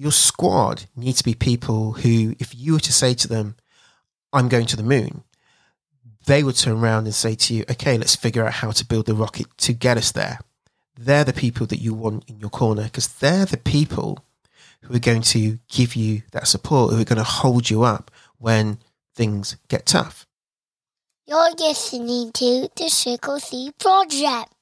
Your 0.00 0.12
squad 0.12 0.84
needs 0.94 1.18
to 1.18 1.24
be 1.24 1.34
people 1.34 1.92
who, 1.92 2.36
if 2.38 2.54
you 2.54 2.74
were 2.74 2.80
to 2.80 2.92
say 2.92 3.14
to 3.14 3.26
them, 3.26 3.56
I'm 4.32 4.48
going 4.48 4.66
to 4.66 4.76
the 4.76 4.84
moon, 4.84 5.24
they 6.24 6.44
would 6.44 6.54
turn 6.54 6.76
around 6.78 7.06
and 7.06 7.14
say 7.14 7.34
to 7.34 7.54
you, 7.54 7.64
okay, 7.68 7.98
let's 7.98 8.14
figure 8.14 8.46
out 8.46 8.52
how 8.52 8.70
to 8.70 8.86
build 8.86 9.06
the 9.06 9.14
rocket 9.14 9.46
to 9.58 9.72
get 9.72 9.96
us 9.96 10.12
there. 10.12 10.38
They're 10.96 11.24
the 11.24 11.32
people 11.32 11.66
that 11.66 11.80
you 11.80 11.94
want 11.94 12.28
in 12.28 12.38
your 12.38 12.50
corner 12.50 12.84
because 12.84 13.08
they're 13.08 13.44
the 13.44 13.56
people 13.56 14.24
who 14.82 14.94
are 14.94 15.00
going 15.00 15.22
to 15.22 15.58
give 15.68 15.96
you 15.96 16.22
that 16.30 16.46
support, 16.46 16.94
who 16.94 17.00
are 17.00 17.04
going 17.04 17.18
to 17.18 17.24
hold 17.24 17.68
you 17.68 17.82
up 17.82 18.12
when 18.38 18.78
things 19.16 19.56
get 19.66 19.84
tough. 19.84 20.26
You're 21.26 21.54
listening 21.58 22.30
to 22.32 22.68
the 22.76 22.88
Triple 22.88 23.40
C 23.40 23.72
Project. 23.78 24.52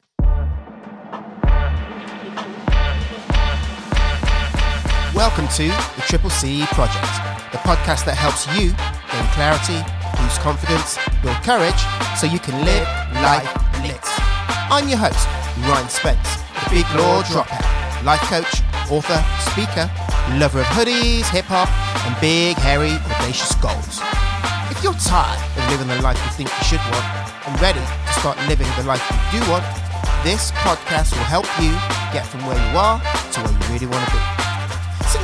Welcome 5.16 5.48
to 5.56 5.72
the 5.96 6.04
Triple 6.04 6.28
C 6.28 6.66
Project, 6.76 7.08
the 7.48 7.56
podcast 7.64 8.04
that 8.04 8.20
helps 8.20 8.44
you 8.52 8.76
gain 9.08 9.24
clarity, 9.32 9.80
boost 10.20 10.44
confidence, 10.44 11.00
build 11.24 11.40
courage, 11.40 11.80
so 12.20 12.28
you 12.28 12.36
can 12.36 12.52
live 12.68 12.84
life 13.24 13.48
lit. 13.80 13.96
I'm 14.68 14.84
your 14.92 15.00
host, 15.00 15.24
Ryan 15.64 15.88
Spence, 15.88 16.36
the 16.60 16.68
big 16.68 16.84
law 17.00 17.24
dropout, 17.24 17.64
life 18.04 18.20
coach, 18.28 18.60
author, 18.92 19.16
speaker, 19.48 19.88
lover 20.36 20.60
of 20.60 20.68
hoodies, 20.76 21.24
hip 21.32 21.48
hop, 21.48 21.72
and 22.04 22.12
big, 22.20 22.60
hairy, 22.60 22.92
audacious 23.16 23.56
goals. 23.56 24.04
If 24.68 24.84
you're 24.84 25.00
tired 25.00 25.40
of 25.56 25.64
living 25.72 25.88
the 25.88 25.96
life 26.04 26.20
you 26.28 26.32
think 26.36 26.52
you 26.52 26.76
should 26.76 26.84
want 26.92 27.08
and 27.48 27.56
ready 27.64 27.80
to 27.80 28.12
start 28.20 28.36
living 28.52 28.68
the 28.76 28.84
life 28.84 29.00
you 29.32 29.40
do 29.40 29.48
want, 29.48 29.64
this 30.28 30.52
podcast 30.60 31.16
will 31.16 31.24
help 31.24 31.48
you 31.56 31.72
get 32.12 32.28
from 32.28 32.44
where 32.44 32.60
you 32.60 32.76
are 32.76 33.00
to 33.00 33.40
where 33.40 33.56
you 33.56 33.64
really 33.72 33.88
want 33.88 34.04
to 34.04 34.12
be. 34.12 34.35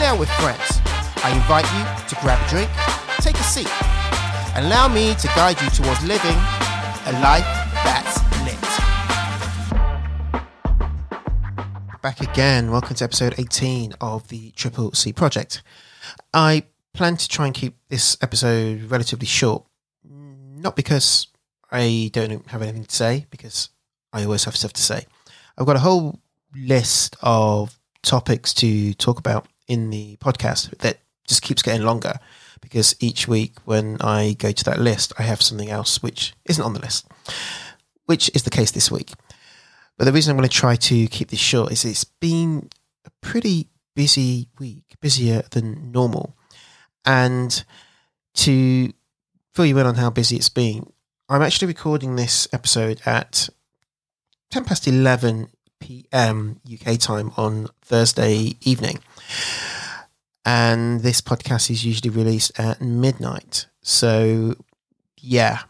Down 0.03 0.19
with 0.19 0.31
friends. 0.31 0.81
I 1.23 1.31
invite 1.33 1.65
you 1.75 1.85
to 2.09 2.17
grab 2.21 2.45
a 2.45 2.51
drink, 2.51 2.69
take 3.21 3.37
a 3.37 3.45
seat, 3.45 3.71
allow 4.57 4.89
me 4.89 5.15
to 5.15 5.29
guide 5.29 5.63
you 5.63 5.71
towards 5.71 6.03
living 6.05 6.35
a 7.07 7.13
life 7.23 7.47
that's 7.85 8.19
lit. 8.45 8.59
Back 12.03 12.21
again. 12.21 12.73
Welcome 12.73 12.97
to 12.97 13.05
episode 13.05 13.37
18 13.39 13.95
of 14.01 14.27
the 14.27 14.51
Triple 14.57 14.91
C 14.93 15.13
Project. 15.13 15.63
I 16.35 16.65
plan 16.95 17.17
to 17.17 17.29
try 17.29 17.47
and 17.47 17.55
keep 17.55 17.77
this 17.89 18.17
episode 18.21 18.83
relatively 18.91 19.29
short, 19.29 19.65
not 20.05 20.75
because 20.75 21.29
I 21.71 22.11
don't 22.13 22.45
have 22.49 22.61
anything 22.61 22.87
to 22.87 22.95
say, 22.95 23.27
because 23.31 23.69
I 24.13 24.25
always 24.25 24.43
have 24.47 24.57
stuff 24.57 24.73
to 24.73 24.83
say. 24.83 25.07
I've 25.57 25.67
got 25.67 25.77
a 25.77 25.79
whole 25.79 26.19
list 26.57 27.15
of 27.23 27.79
topics 28.03 28.53
to 28.55 28.95
talk 28.95 29.21
about 29.21 29.47
in 29.73 29.89
the 29.89 30.17
podcast 30.17 30.77
that 30.79 30.99
just 31.27 31.41
keeps 31.41 31.63
getting 31.63 31.83
longer 31.83 32.19
because 32.61 32.95
each 33.01 33.27
week 33.27 33.55
when 33.65 33.97
I 34.03 34.35
go 34.39 34.53
to 34.53 34.65
that 34.65 34.79
list, 34.79 35.15
I 35.19 35.23
have 35.23 35.41
something 35.41 35.71
else 35.71 36.03
which 36.03 36.35
isn't 36.45 36.63
on 36.63 36.75
the 36.75 36.81
list, 36.81 37.09
which 38.05 38.31
is 38.35 38.43
the 38.43 38.51
case 38.51 38.71
this 38.71 38.91
week. 38.91 39.13
But 39.97 40.05
the 40.05 40.13
reason 40.13 40.31
I'm 40.31 40.37
going 40.37 40.49
to 40.49 40.55
try 40.55 40.77
to 40.77 41.07
keep 41.07 41.31
this 41.31 41.41
short 41.41 41.73
is 41.73 41.87
it's 41.87 42.05
been 42.05 42.69
a 43.07 43.11
pretty 43.23 43.71
busy 43.97 44.49
week, 44.59 44.85
busier 45.01 45.43
than 45.51 45.91
normal. 45.91 46.37
And 47.07 47.65
to 48.35 48.93
fill 49.55 49.67
you 49.67 49.79
in 49.79 49.87
on 49.87 49.95
how 49.95 50.11
busy 50.11 50.37
it's 50.37 50.51
been, 50.51 50.93
I'm 51.31 51.43
actually 51.43 51.69
recording 51.69 52.17
this 52.17 52.47
episode 52.53 53.01
at 53.07 53.49
10 54.51 54.65
past 54.65 54.87
11 54.87 55.49
p.m. 55.83 56.61
UK 56.73 56.99
time 56.99 57.33
on 57.37 57.69
Thursday 57.83 58.57
evening. 58.63 59.01
And 60.45 61.01
this 61.01 61.21
podcast 61.21 61.71
is 61.71 61.85
usually 61.85 62.11
released 62.11 62.59
at 62.59 62.81
midnight. 62.81 63.67
So, 63.83 64.55
yeah, 65.19 65.61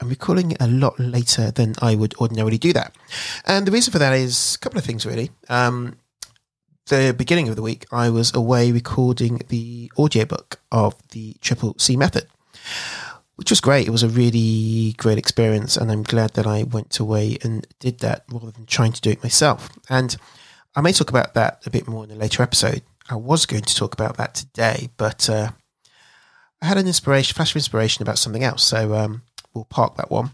I'm 0.00 0.08
recording 0.08 0.56
a 0.58 0.66
lot 0.66 0.98
later 0.98 1.50
than 1.50 1.74
I 1.80 1.94
would 1.94 2.14
ordinarily 2.16 2.58
do 2.58 2.72
that. 2.72 2.94
And 3.44 3.66
the 3.66 3.72
reason 3.72 3.92
for 3.92 3.98
that 3.98 4.12
is 4.12 4.54
a 4.56 4.58
couple 4.58 4.78
of 4.78 4.84
things, 4.84 5.06
really. 5.06 5.30
Um, 5.48 5.98
the 6.86 7.14
beginning 7.16 7.48
of 7.48 7.56
the 7.56 7.62
week, 7.62 7.86
I 7.92 8.10
was 8.10 8.34
away 8.34 8.72
recording 8.72 9.42
the 9.48 9.92
audiobook 9.98 10.60
of 10.72 10.96
the 11.10 11.36
Triple 11.40 11.76
C 11.78 11.96
Method, 11.96 12.26
which 13.36 13.50
was 13.50 13.60
great. 13.60 13.86
It 13.86 13.90
was 13.90 14.02
a 14.02 14.08
really 14.08 14.94
great 14.98 15.18
experience, 15.18 15.76
and 15.76 15.90
I'm 15.90 16.02
glad 16.02 16.34
that 16.34 16.46
I 16.46 16.64
went 16.64 16.98
away 16.98 17.38
and 17.42 17.66
did 17.80 18.00
that 18.00 18.24
rather 18.30 18.50
than 18.50 18.66
trying 18.66 18.92
to 18.92 19.00
do 19.00 19.10
it 19.10 19.22
myself. 19.22 19.70
And 19.88 20.16
I 20.74 20.80
may 20.80 20.92
talk 20.92 21.10
about 21.10 21.34
that 21.34 21.62
a 21.66 21.70
bit 21.70 21.88
more 21.88 22.04
in 22.04 22.10
a 22.10 22.14
later 22.16 22.42
episode. 22.42 22.82
I 23.10 23.16
was 23.16 23.46
going 23.46 23.62
to 23.62 23.74
talk 23.74 23.94
about 23.94 24.16
that 24.16 24.34
today, 24.34 24.90
but 24.96 25.28
uh, 25.28 25.50
I 26.60 26.66
had 26.66 26.78
an 26.78 26.86
inspiration, 26.86 27.34
flash 27.34 27.52
of 27.52 27.56
inspiration 27.56 28.02
about 28.02 28.18
something 28.18 28.44
else, 28.44 28.62
so 28.62 28.94
um, 28.94 29.22
we'll 29.54 29.64
park 29.64 29.96
that 29.96 30.10
one. 30.10 30.30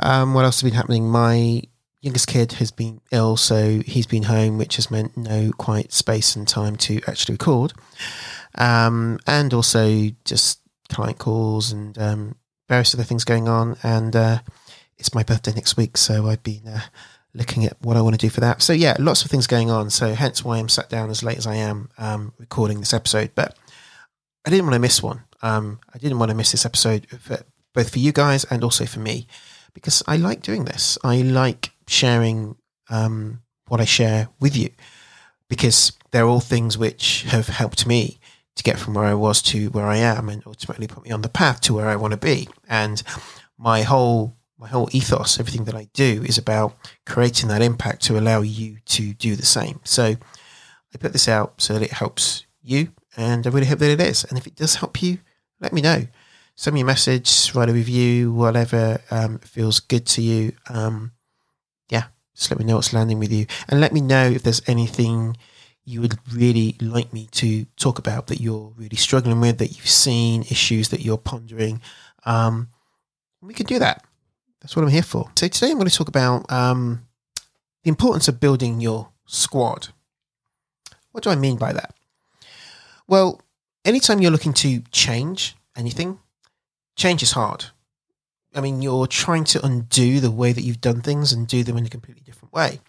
Um, 0.00 0.34
what 0.34 0.44
else 0.44 0.60
has 0.60 0.70
been 0.70 0.76
happening? 0.76 1.10
My 1.10 1.62
youngest 2.00 2.28
kid 2.28 2.52
has 2.52 2.70
been 2.70 3.00
ill, 3.10 3.36
so 3.36 3.80
he's 3.84 4.06
been 4.06 4.22
home, 4.24 4.58
which 4.58 4.76
has 4.76 4.90
meant 4.90 5.16
no 5.16 5.50
quiet 5.58 5.92
space 5.92 6.36
and 6.36 6.46
time 6.46 6.76
to 6.76 7.00
actually 7.06 7.34
record. 7.34 7.72
Um, 8.54 9.18
and 9.26 9.52
also 9.52 10.10
just 10.24 10.60
client 10.88 11.18
calls 11.18 11.72
and 11.72 11.98
um, 11.98 12.34
various 12.68 12.94
other 12.94 13.04
things 13.04 13.24
going 13.24 13.48
on. 13.48 13.76
And 13.82 14.14
uh, 14.14 14.38
it's 14.96 15.14
my 15.14 15.22
birthday 15.22 15.52
next 15.52 15.76
week, 15.76 15.96
so 15.96 16.26
I've 16.26 16.42
been 16.42 16.66
uh, 16.66 16.80
looking 17.34 17.64
at 17.64 17.80
what 17.80 17.96
I 17.96 18.00
want 18.00 18.18
to 18.18 18.26
do 18.26 18.30
for 18.30 18.40
that. 18.40 18.62
So 18.62 18.72
yeah, 18.72 18.96
lots 18.98 19.24
of 19.24 19.30
things 19.30 19.46
going 19.46 19.70
on. 19.70 19.90
So 19.90 20.14
hence 20.14 20.44
why 20.44 20.58
I'm 20.58 20.68
sat 20.68 20.88
down 20.88 21.10
as 21.10 21.22
late 21.22 21.38
as 21.38 21.46
I 21.46 21.56
am 21.56 21.90
um, 21.98 22.32
recording 22.38 22.80
this 22.80 22.94
episode. 22.94 23.30
But 23.34 23.56
I 24.46 24.50
didn't 24.50 24.66
want 24.66 24.74
to 24.74 24.80
miss 24.80 25.02
one. 25.02 25.22
Um, 25.42 25.80
I 25.94 25.98
didn't 25.98 26.18
want 26.18 26.30
to 26.30 26.36
miss 26.36 26.52
this 26.52 26.66
episode 26.66 27.06
for, 27.20 27.40
both 27.74 27.90
for 27.90 27.98
you 27.98 28.12
guys 28.12 28.44
and 28.44 28.64
also 28.64 28.86
for 28.86 28.98
me 28.98 29.26
because 29.72 30.02
I 30.06 30.16
like 30.16 30.42
doing 30.42 30.64
this. 30.64 30.98
I 31.04 31.22
like 31.22 31.70
sharing 31.86 32.56
um, 32.90 33.42
what 33.68 33.80
I 33.80 33.84
share 33.84 34.28
with 34.40 34.56
you 34.56 34.70
because 35.48 35.92
they're 36.10 36.26
all 36.26 36.40
things 36.40 36.76
which 36.76 37.22
have 37.24 37.48
helped 37.48 37.86
me 37.86 38.18
to 38.58 38.64
get 38.64 38.78
from 38.78 38.94
where 38.94 39.04
I 39.04 39.14
was 39.14 39.40
to 39.42 39.70
where 39.70 39.86
I 39.86 39.96
am 39.96 40.28
and 40.28 40.42
ultimately 40.44 40.88
put 40.88 41.04
me 41.04 41.10
on 41.10 41.22
the 41.22 41.28
path 41.28 41.60
to 41.62 41.74
where 41.74 41.88
I 41.88 41.96
want 41.96 42.10
to 42.10 42.18
be. 42.18 42.48
And 42.68 43.02
my 43.56 43.82
whole 43.82 44.36
my 44.58 44.68
whole 44.68 44.88
ethos, 44.90 45.38
everything 45.38 45.64
that 45.64 45.76
I 45.76 45.88
do 45.94 46.24
is 46.26 46.36
about 46.36 46.76
creating 47.06 47.48
that 47.48 47.62
impact 47.62 48.02
to 48.02 48.18
allow 48.18 48.40
you 48.40 48.78
to 48.86 49.14
do 49.14 49.36
the 49.36 49.46
same. 49.46 49.80
So 49.84 50.04
I 50.04 50.98
put 50.98 51.12
this 51.12 51.28
out 51.28 51.60
so 51.60 51.74
that 51.74 51.82
it 51.82 51.92
helps 51.92 52.44
you 52.60 52.88
and 53.16 53.46
I 53.46 53.50
really 53.50 53.68
hope 53.68 53.78
that 53.78 53.90
it 53.90 54.00
is. 54.00 54.24
And 54.24 54.36
if 54.36 54.48
it 54.48 54.56
does 54.56 54.74
help 54.74 55.00
you, 55.00 55.18
let 55.60 55.72
me 55.72 55.80
know. 55.80 56.06
Send 56.56 56.74
me 56.74 56.80
a 56.80 56.84
message, 56.84 57.54
write 57.54 57.68
a 57.68 57.72
review, 57.72 58.32
whatever 58.32 59.00
um, 59.12 59.38
feels 59.38 59.78
good 59.78 60.06
to 60.06 60.22
you. 60.22 60.52
Um, 60.68 61.12
yeah, 61.88 62.06
just 62.34 62.50
let 62.50 62.58
me 62.58 62.64
know 62.64 62.74
what's 62.74 62.92
landing 62.92 63.20
with 63.20 63.32
you. 63.32 63.46
And 63.68 63.80
let 63.80 63.92
me 63.92 64.00
know 64.00 64.24
if 64.24 64.42
there's 64.42 64.62
anything 64.66 65.36
you 65.88 66.02
would 66.02 66.18
really 66.34 66.76
like 66.80 67.12
me 67.14 67.28
to 67.32 67.64
talk 67.76 67.98
about 67.98 68.26
that 68.26 68.42
you're 68.42 68.72
really 68.76 68.96
struggling 68.96 69.40
with, 69.40 69.56
that 69.56 69.68
you've 69.68 69.88
seen, 69.88 70.42
issues 70.42 70.90
that 70.90 71.00
you're 71.00 71.16
pondering. 71.16 71.80
Um, 72.24 72.68
we 73.40 73.54
can 73.54 73.64
do 73.64 73.78
that. 73.78 74.04
That's 74.60 74.76
what 74.76 74.82
I'm 74.82 74.90
here 74.90 75.02
for. 75.02 75.30
So 75.34 75.48
today 75.48 75.70
I'm 75.70 75.78
going 75.78 75.88
to 75.88 75.96
talk 75.96 76.08
about 76.08 76.50
um, 76.52 77.06
the 77.84 77.88
importance 77.88 78.28
of 78.28 78.38
building 78.38 78.82
your 78.82 79.08
squad. 79.26 79.88
What 81.12 81.24
do 81.24 81.30
I 81.30 81.36
mean 81.36 81.56
by 81.56 81.72
that? 81.72 81.94
Well, 83.06 83.40
anytime 83.84 84.20
you're 84.20 84.30
looking 84.30 84.52
to 84.54 84.82
change 84.92 85.56
anything, 85.74 86.18
change 86.96 87.22
is 87.22 87.32
hard. 87.32 87.64
I 88.54 88.60
mean, 88.60 88.82
you're 88.82 89.06
trying 89.06 89.44
to 89.44 89.64
undo 89.64 90.20
the 90.20 90.30
way 90.30 90.52
that 90.52 90.62
you've 90.62 90.82
done 90.82 91.00
things 91.00 91.32
and 91.32 91.46
do 91.46 91.62
them 91.62 91.78
in 91.78 91.86
a 91.86 91.90
completely 91.90 92.22
different 92.26 92.52
way. 92.52 92.80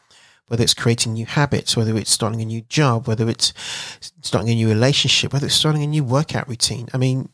Whether 0.49 0.63
it's 0.63 0.73
creating 0.73 1.13
new 1.13 1.25
habits, 1.25 1.77
whether 1.77 1.95
it's 1.95 2.11
starting 2.11 2.41
a 2.41 2.45
new 2.45 2.61
job, 2.61 3.07
whether 3.07 3.29
it's 3.29 3.53
starting 4.21 4.49
a 4.49 4.55
new 4.55 4.67
relationship, 4.67 5.31
whether 5.31 5.45
it's 5.45 5.55
starting 5.55 5.83
a 5.83 5.87
new 5.87 6.03
workout 6.03 6.49
routine. 6.49 6.89
I 6.93 6.97
mean, 6.97 7.29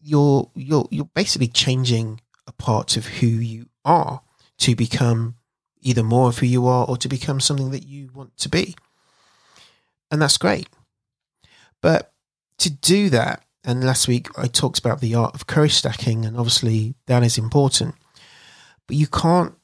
you're 0.00 0.50
you're 0.54 0.86
you're 0.90 1.10
basically 1.14 1.48
changing 1.48 2.20
a 2.46 2.52
part 2.52 2.96
of 2.96 3.06
who 3.06 3.26
you 3.26 3.66
are 3.84 4.22
to 4.58 4.76
become 4.76 5.34
either 5.80 6.02
more 6.02 6.28
of 6.28 6.38
who 6.38 6.46
you 6.46 6.66
are 6.66 6.86
or 6.86 6.96
to 6.96 7.08
become 7.08 7.40
something 7.40 7.70
that 7.72 7.86
you 7.86 8.10
want 8.14 8.36
to 8.38 8.48
be. 8.48 8.76
And 10.10 10.22
that's 10.22 10.38
great. 10.38 10.68
But 11.82 12.12
to 12.58 12.70
do 12.70 13.10
that, 13.10 13.44
and 13.64 13.84
last 13.84 14.08
week 14.08 14.28
I 14.38 14.46
talked 14.46 14.78
about 14.78 15.00
the 15.00 15.14
art 15.14 15.34
of 15.34 15.46
courage 15.46 15.74
stacking, 15.74 16.24
and 16.24 16.36
obviously 16.36 16.94
that 17.06 17.22
is 17.22 17.38
important. 17.38 17.94
But 18.86 18.96
you 18.96 19.08
can't 19.08 19.54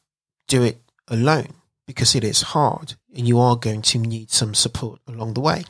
do 0.48 0.62
it 0.62 0.80
alone 1.08 1.54
because 1.86 2.14
it 2.14 2.24
is 2.24 2.42
hard 2.42 2.94
and 3.14 3.26
you 3.26 3.38
are 3.38 3.56
going 3.56 3.82
to 3.82 3.98
need 3.98 4.30
some 4.30 4.54
support 4.54 5.00
along 5.06 5.34
the 5.34 5.40
way. 5.40 5.64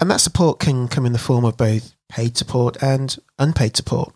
And 0.00 0.10
that 0.10 0.20
support 0.20 0.60
can 0.60 0.88
come 0.88 1.06
in 1.06 1.12
the 1.12 1.18
form 1.18 1.44
of 1.44 1.56
both 1.56 1.94
paid 2.08 2.36
support 2.36 2.80
and 2.82 3.16
unpaid 3.38 3.76
support. 3.76 4.14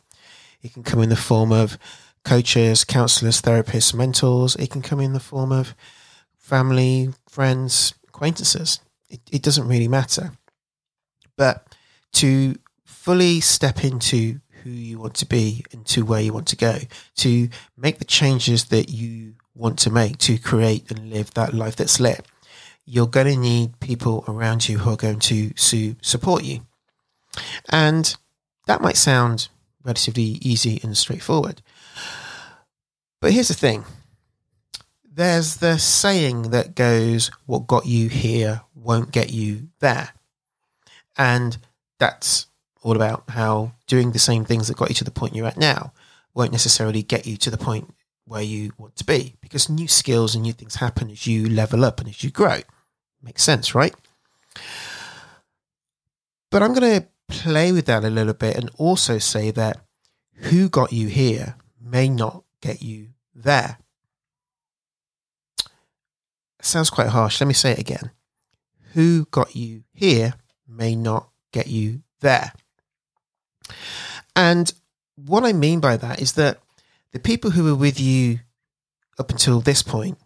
It 0.62 0.72
can 0.72 0.82
come 0.82 1.02
in 1.02 1.08
the 1.08 1.16
form 1.16 1.52
of 1.52 1.78
coaches, 2.24 2.84
counselors, 2.84 3.40
therapists, 3.40 3.94
mentors. 3.94 4.56
It 4.56 4.70
can 4.70 4.82
come 4.82 5.00
in 5.00 5.12
the 5.12 5.20
form 5.20 5.52
of 5.52 5.74
family, 6.36 7.10
friends, 7.28 7.94
acquaintances. 8.06 8.80
It, 9.08 9.20
it 9.30 9.42
doesn't 9.42 9.68
really 9.68 9.88
matter. 9.88 10.32
But 11.36 11.74
to 12.14 12.56
fully 12.84 13.40
step 13.40 13.84
into 13.84 14.40
who 14.62 14.70
you 14.70 14.98
want 14.98 15.14
to 15.14 15.26
be 15.26 15.64
and 15.72 15.86
to 15.86 16.04
where 16.04 16.20
you 16.20 16.32
want 16.32 16.48
to 16.48 16.56
go, 16.56 16.78
to 17.16 17.48
make 17.76 17.98
the 17.98 18.04
changes 18.04 18.66
that 18.66 18.90
you 18.90 19.34
want 19.58 19.78
to 19.80 19.90
make 19.90 20.18
to 20.18 20.38
create 20.38 20.90
and 20.90 21.10
live 21.10 21.34
that 21.34 21.52
life 21.52 21.76
that's 21.76 22.00
lit, 22.00 22.24
you're 22.86 23.06
going 23.06 23.26
to 23.26 23.36
need 23.36 23.78
people 23.80 24.24
around 24.26 24.68
you 24.68 24.78
who 24.78 24.90
are 24.90 24.96
going 24.96 25.18
to 25.18 25.52
su- 25.56 25.96
support 26.00 26.44
you. 26.44 26.60
And 27.68 28.16
that 28.66 28.80
might 28.80 28.96
sound 28.96 29.48
relatively 29.84 30.22
easy 30.22 30.80
and 30.82 30.96
straightforward. 30.96 31.60
But 33.20 33.32
here's 33.32 33.48
the 33.48 33.54
thing 33.54 33.84
there's 35.04 35.56
the 35.56 35.78
saying 35.78 36.50
that 36.50 36.76
goes, 36.76 37.30
What 37.46 37.66
got 37.66 37.86
you 37.86 38.08
here 38.08 38.62
won't 38.74 39.10
get 39.10 39.30
you 39.32 39.68
there. 39.80 40.10
And 41.16 41.58
that's 41.98 42.46
all 42.82 42.94
about 42.94 43.24
how 43.28 43.72
doing 43.88 44.12
the 44.12 44.20
same 44.20 44.44
things 44.44 44.68
that 44.68 44.76
got 44.76 44.88
you 44.88 44.94
to 44.94 45.04
the 45.04 45.10
point 45.10 45.34
you're 45.34 45.46
at 45.46 45.56
now 45.56 45.92
won't 46.32 46.52
necessarily 46.52 47.02
get 47.02 47.26
you 47.26 47.36
to 47.38 47.50
the 47.50 47.58
point 47.58 47.92
where 48.28 48.42
you 48.42 48.72
want 48.78 48.96
to 48.96 49.04
be 49.04 49.34
because 49.40 49.68
new 49.68 49.88
skills 49.88 50.34
and 50.34 50.42
new 50.42 50.52
things 50.52 50.76
happen 50.76 51.10
as 51.10 51.26
you 51.26 51.48
level 51.48 51.84
up 51.84 52.00
and 52.00 52.08
as 52.08 52.22
you 52.22 52.30
grow. 52.30 52.60
Makes 53.22 53.42
sense, 53.42 53.74
right? 53.74 53.94
But 56.50 56.62
I'm 56.62 56.74
going 56.74 57.00
to 57.00 57.08
play 57.28 57.72
with 57.72 57.86
that 57.86 58.04
a 58.04 58.10
little 58.10 58.34
bit 58.34 58.56
and 58.56 58.70
also 58.76 59.18
say 59.18 59.50
that 59.50 59.80
who 60.34 60.68
got 60.68 60.92
you 60.92 61.08
here 61.08 61.56
may 61.80 62.08
not 62.08 62.44
get 62.60 62.82
you 62.82 63.08
there. 63.34 63.78
Sounds 66.60 66.90
quite 66.90 67.08
harsh. 67.08 67.40
Let 67.40 67.48
me 67.48 67.54
say 67.54 67.72
it 67.72 67.78
again. 67.78 68.10
Who 68.94 69.26
got 69.26 69.54
you 69.54 69.84
here 69.92 70.34
may 70.66 70.94
not 70.94 71.28
get 71.52 71.66
you 71.66 72.02
there. 72.20 72.52
And 74.34 74.72
what 75.16 75.44
I 75.44 75.52
mean 75.52 75.80
by 75.80 75.96
that 75.96 76.20
is 76.20 76.32
that 76.32 76.58
the 77.12 77.18
people 77.18 77.50
who 77.50 77.64
were 77.64 77.74
with 77.74 78.00
you 78.00 78.40
up 79.18 79.30
until 79.30 79.60
this 79.60 79.82
point, 79.82 80.18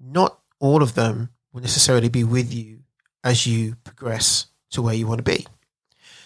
not 0.00 0.38
all 0.60 0.82
of 0.82 0.94
them 0.94 1.30
will 1.52 1.60
necessarily 1.62 2.08
be 2.08 2.24
with 2.24 2.52
you 2.52 2.80
as 3.22 3.46
you 3.46 3.76
progress 3.84 4.46
to 4.70 4.82
where 4.82 4.94
you 4.94 5.06
want 5.06 5.18
to 5.18 5.24
be. 5.24 5.46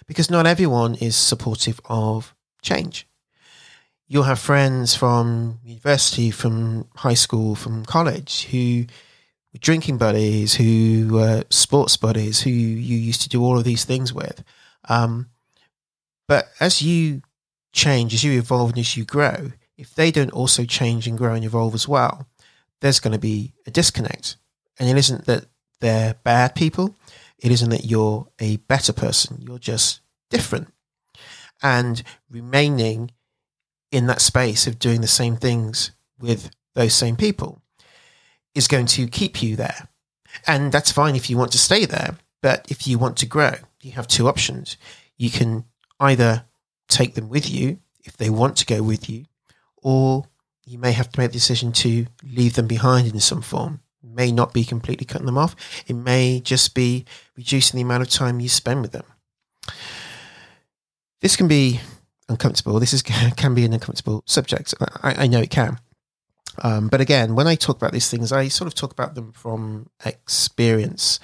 Because 0.07 0.31
not 0.31 0.47
everyone 0.47 0.95
is 0.95 1.17
supportive 1.17 1.81
of 1.85 2.35
change. 2.63 3.07
You'll 4.07 4.23
have 4.23 4.39
friends 4.39 4.95
from 4.95 5.61
university, 5.63 6.31
from 6.31 6.89
high 6.97 7.15
school, 7.15 7.55
from 7.55 7.85
college 7.85 8.47
who 8.47 8.87
were 9.53 9.59
drinking 9.59 9.99
buddies, 9.99 10.55
who 10.55 11.09
were 11.13 11.45
sports 11.51 11.97
buddies, 11.99 12.41
who 12.41 12.51
you 12.51 12.97
used 12.97 13.21
to 13.23 13.29
do 13.29 13.45
all 13.45 13.59
of 13.59 13.65
these 13.65 13.85
things 13.85 14.13
with. 14.15 14.43
Um, 14.89 15.29
but 16.27 16.49
as 16.59 16.81
you 16.81 17.21
change, 17.73 18.15
as 18.15 18.25
you 18.25 18.39
evolve, 18.39 18.71
and 18.71 18.79
as 18.79 18.97
you 18.97 19.05
grow, 19.05 19.53
if 19.79 19.95
they 19.95 20.11
don't 20.11 20.33
also 20.33 20.65
change 20.65 21.07
and 21.07 21.17
grow 21.17 21.33
and 21.35 21.45
evolve 21.45 21.75
as 21.75 21.89
well, 21.89 22.27
there's 22.81 23.01
going 23.01 23.13
to 23.13 23.19
be 23.19 23.55
a 23.67 23.71
disconnect. 23.71 24.37
And 24.79 24.89
it 24.89 24.97
isn't 24.99 25.25
that 25.27 25.47
they're 25.81 26.15
bad 26.25 26.55
people. 26.55 26.97
It 27.39 27.53
isn't 27.53 27.71
that 27.71 27.85
you're 27.85 28.29
a 28.41 28.57
better 28.57 28.93
person. 28.93 29.41
You're 29.41 29.59
just 29.59 30.01
different. 30.31 30.69
And 31.63 32.03
remaining 32.29 33.13
in 33.91 34.07
that 34.07 34.21
space 34.21 34.67
of 34.67 34.79
doing 34.79 35.01
the 35.01 35.07
same 35.07 35.37
things 35.37 35.93
with 36.21 36.51
those 36.75 36.95
same 36.95 37.17
people 37.17 37.63
is 38.55 38.69
going 38.69 38.87
to 38.87 39.07
keep 39.07 39.43
you 39.43 39.57
there. 39.57 39.89
And 40.47 40.73
that's 40.73 40.93
fine 40.93 41.17
if 41.17 41.31
you 41.31 41.39
want 41.39 41.53
to 41.53 41.59
stay 41.59 41.85
there. 41.87 42.17
But 42.43 42.67
if 42.69 42.87
you 42.87 42.99
want 42.99 43.17
to 43.19 43.27
grow, 43.27 43.55
you 43.81 43.93
have 43.93 44.07
two 44.07 44.29
options. 44.29 44.77
You 45.17 45.31
can 45.31 45.65
either 46.01 46.45
take 46.89 47.15
them 47.15 47.29
with 47.29 47.51
you 47.51 47.79
if 48.05 48.17
they 48.17 48.31
want 48.31 48.57
to 48.57 48.67
go 48.67 48.83
with 48.83 49.09
you, 49.09 49.27
or 49.83 50.25
you 50.67 50.79
may 50.79 50.93
have 50.93 51.11
to 51.11 51.21
make 51.21 51.31
the 51.31 51.39
decision 51.39 51.73
to 51.73 52.07
leave 52.23 52.55
them 52.55 52.67
behind 52.67 53.09
in 53.09 53.21
some 53.21 53.43
form. 53.43 53.81
It 54.03 54.11
may 54.11 54.31
not 54.31 54.53
be 54.53 54.65
completely 54.65 55.07
cutting 55.07 55.27
them 55.27 55.39
off. 55.39 55.57
It 55.87 55.95
may 55.95 56.41
just 56.41 56.75
be 56.75 57.05
reducing 57.37 57.79
the 57.79 57.83
amount 57.83 58.03
of 58.03 58.11
time 58.11 58.41
you 58.41 58.49
spend 58.49 58.83
with 58.83 58.93
them. 58.93 59.05
This 61.21 61.37
can 61.37 61.49
be 61.49 61.81
uncomfortable. 62.29 62.79
This 62.79 62.93
is 62.93 63.03
can 63.37 63.55
be 63.55 63.65
an 63.65 63.73
uncomfortable 63.73 64.23
subject. 64.27 64.75
I, 65.03 65.25
I 65.25 65.27
know 65.27 65.41
it 65.41 65.51
can. 65.51 65.79
Um, 66.63 66.89
but 66.89 67.01
again, 67.01 67.35
when 67.35 67.47
I 67.47 67.55
talk 67.55 67.77
about 67.77 67.93
these 67.93 68.11
things, 68.11 68.33
I 68.33 68.49
sort 68.49 68.67
of 68.67 68.75
talk 68.75 68.93
about 68.93 69.15
them 69.15 69.33
from 69.33 69.89
experience. 70.05 71.21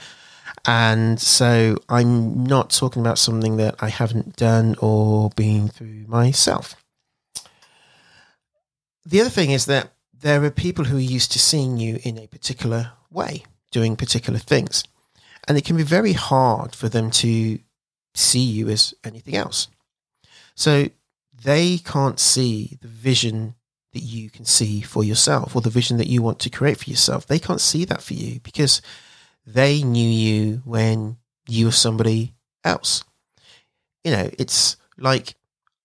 And 0.67 1.21
so 1.21 1.77
I'm 1.89 2.45
not 2.45 2.71
talking 2.71 3.03
about 3.03 3.19
something 3.19 3.57
that 3.59 3.75
I 3.81 3.89
haven't 3.89 4.37
done 4.37 4.77
or 4.81 5.31
been 5.31 5.69
through 5.69 6.05
myself. 6.07 6.77
The 9.07 9.21
other 9.21 9.31
thing 9.31 9.51
is 9.51 9.67
that 9.67 9.93
there 10.13 10.43
are 10.43 10.51
people 10.51 10.87
who 10.87 10.97
are 10.97 11.01
used 11.01 11.33
to 11.33 11.39
seeing 11.39 11.77
you 11.77 11.99
in 12.03 12.19
a 12.19 12.27
particular 12.27 12.93
way, 13.11 13.45
doing 13.71 13.97
particular 13.97 14.39
things. 14.39 14.85
And 15.47 15.59
it 15.59 15.65
can 15.65 15.77
be 15.77 15.83
very 15.83 16.15
hard 16.15 16.75
for 16.75 16.89
them 16.89 17.11
to 17.13 17.59
see 18.15 18.43
you 18.43 18.69
as 18.71 18.95
anything 19.05 19.37
else. 19.37 19.69
So 20.55 20.89
they 21.43 21.79
can't 21.79 22.19
see 22.19 22.79
the 22.81 22.89
vision 22.89 23.55
that 23.93 24.03
you 24.03 24.31
can 24.31 24.45
see 24.45 24.81
for 24.81 25.05
yourself 25.05 25.55
or 25.55 25.61
the 25.61 25.71
vision 25.71 25.99
that 25.99 26.09
you 26.09 26.23
want 26.23 26.39
to 26.41 26.51
create 26.51 26.79
for 26.79 26.91
yourself. 26.91 27.27
They 27.27 27.39
can't 27.39 27.61
see 27.61 27.85
that 27.85 28.03
for 28.03 28.15
you 28.15 28.41
because 28.41 28.81
they 29.47 29.83
knew 29.83 30.09
you 30.09 30.63
when 30.65 31.19
you 31.47 31.67
were 31.67 31.73
somebody 31.73 32.35
else. 32.65 33.05
You 34.03 34.13
know, 34.13 34.31
it's 34.39 34.77
like 34.97 35.35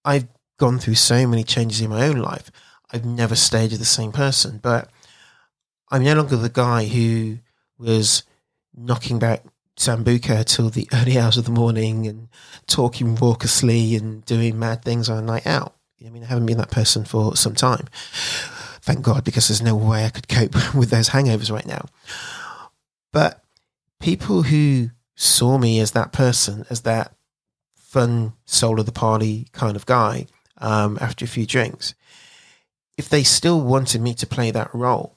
I've 0.05 0.27
gone 0.57 0.79
through 0.79 0.95
so 0.95 1.27
many 1.27 1.43
changes 1.43 1.81
in 1.81 1.89
my 1.89 2.05
own 2.05 2.17
life. 2.17 2.51
I've 2.91 3.05
never 3.05 3.35
stayed 3.35 3.71
with 3.71 3.79
the 3.79 3.85
same 3.85 4.11
person, 4.11 4.59
but 4.61 4.89
I'm 5.89 6.03
no 6.03 6.15
longer 6.15 6.37
the 6.37 6.49
guy 6.49 6.85
who 6.85 7.39
was 7.77 8.23
knocking 8.75 9.19
back 9.19 9.43
Sambuca 9.77 10.45
till 10.45 10.69
the 10.69 10.87
early 10.93 11.17
hours 11.17 11.37
of 11.37 11.45
the 11.45 11.51
morning 11.51 12.07
and 12.07 12.27
talking 12.67 13.15
raucously 13.15 13.95
and 13.95 14.23
doing 14.25 14.59
mad 14.59 14.83
things 14.83 15.09
on 15.09 15.17
a 15.17 15.21
night 15.21 15.47
out. 15.47 15.75
I 16.05 16.09
mean, 16.09 16.23
I 16.23 16.27
haven't 16.27 16.45
been 16.45 16.57
that 16.57 16.71
person 16.71 17.03
for 17.03 17.35
some 17.35 17.55
time. 17.55 17.87
Thank 18.81 19.01
God, 19.01 19.23
because 19.23 19.47
there's 19.47 19.61
no 19.61 19.75
way 19.75 20.05
I 20.05 20.09
could 20.09 20.27
cope 20.27 20.55
with 20.75 20.89
those 20.89 21.09
hangovers 21.09 21.51
right 21.51 21.65
now. 21.65 21.85
But 23.11 23.43
people 23.99 24.43
who 24.43 24.91
saw 25.15 25.57
me 25.57 25.79
as 25.79 25.91
that 25.91 26.13
person, 26.13 26.65
as 26.69 26.81
that 26.81 27.13
fun 27.75 28.33
soul 28.45 28.79
of 28.79 28.85
the 28.85 28.91
party 28.91 29.47
kind 29.51 29.75
of 29.75 29.85
guy, 29.85 30.27
um, 30.59 30.97
after 31.01 31.25
a 31.25 31.27
few 31.27 31.45
drinks, 31.45 31.93
if 32.99 33.07
they 33.07 33.23
still 33.23 33.61
wanted 33.61 34.01
me 34.01 34.13
to 34.13 34.27
play 34.27 34.51
that 34.51 34.69
role, 34.75 35.15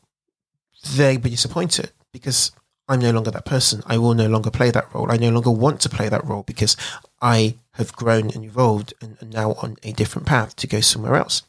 they'd 0.94 1.20
be 1.20 1.30
disappointed 1.30 1.90
because 2.12 2.52
I'm 2.88 3.00
no 3.00 3.10
longer 3.10 3.32
that 3.32 3.44
person. 3.44 3.82
I 3.86 3.98
will 3.98 4.14
no 4.14 4.28
longer 4.28 4.52
play 4.52 4.70
that 4.70 4.94
role. 4.94 5.10
I 5.10 5.16
no 5.16 5.30
longer 5.30 5.50
want 5.50 5.80
to 5.80 5.88
play 5.88 6.08
that 6.08 6.24
role 6.24 6.44
because 6.44 6.76
I 7.20 7.56
have 7.72 7.92
grown 7.92 8.30
and 8.30 8.44
evolved 8.44 8.94
and 9.00 9.32
now 9.32 9.54
on 9.54 9.78
a 9.82 9.92
different 9.92 10.28
path 10.28 10.54
to 10.56 10.68
go 10.68 10.80
somewhere 10.80 11.16
else. 11.16 11.42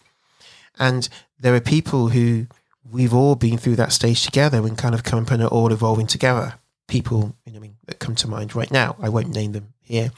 And 0.80 1.08
there 1.40 1.54
are 1.54 1.62
people 1.62 2.08
who 2.10 2.48
we've 2.92 3.13
all 3.13 3.36
been 3.36 3.60
through 3.60 3.75
that 3.75 3.94
stage 3.94 4.24
together 4.24 4.66
and 4.66 4.75
kind 4.75 4.96
of 4.96 5.04
come 5.04 5.28
and 5.30 5.44
are 5.44 5.48
all 5.48 5.72
evolving 5.72 6.08
together. 6.08 6.56
People, 6.88 7.36
you 7.46 7.54
know, 7.54 7.60
I 7.60 7.62
mean, 7.62 7.75
that 7.86 8.00
come 8.00 8.16
to 8.16 8.28
mind 8.28 8.56
right 8.56 8.72
now. 8.72 8.96
I 9.00 9.10
won't 9.10 9.36
name 9.36 9.52
them 9.52 9.74
here. 9.82 10.12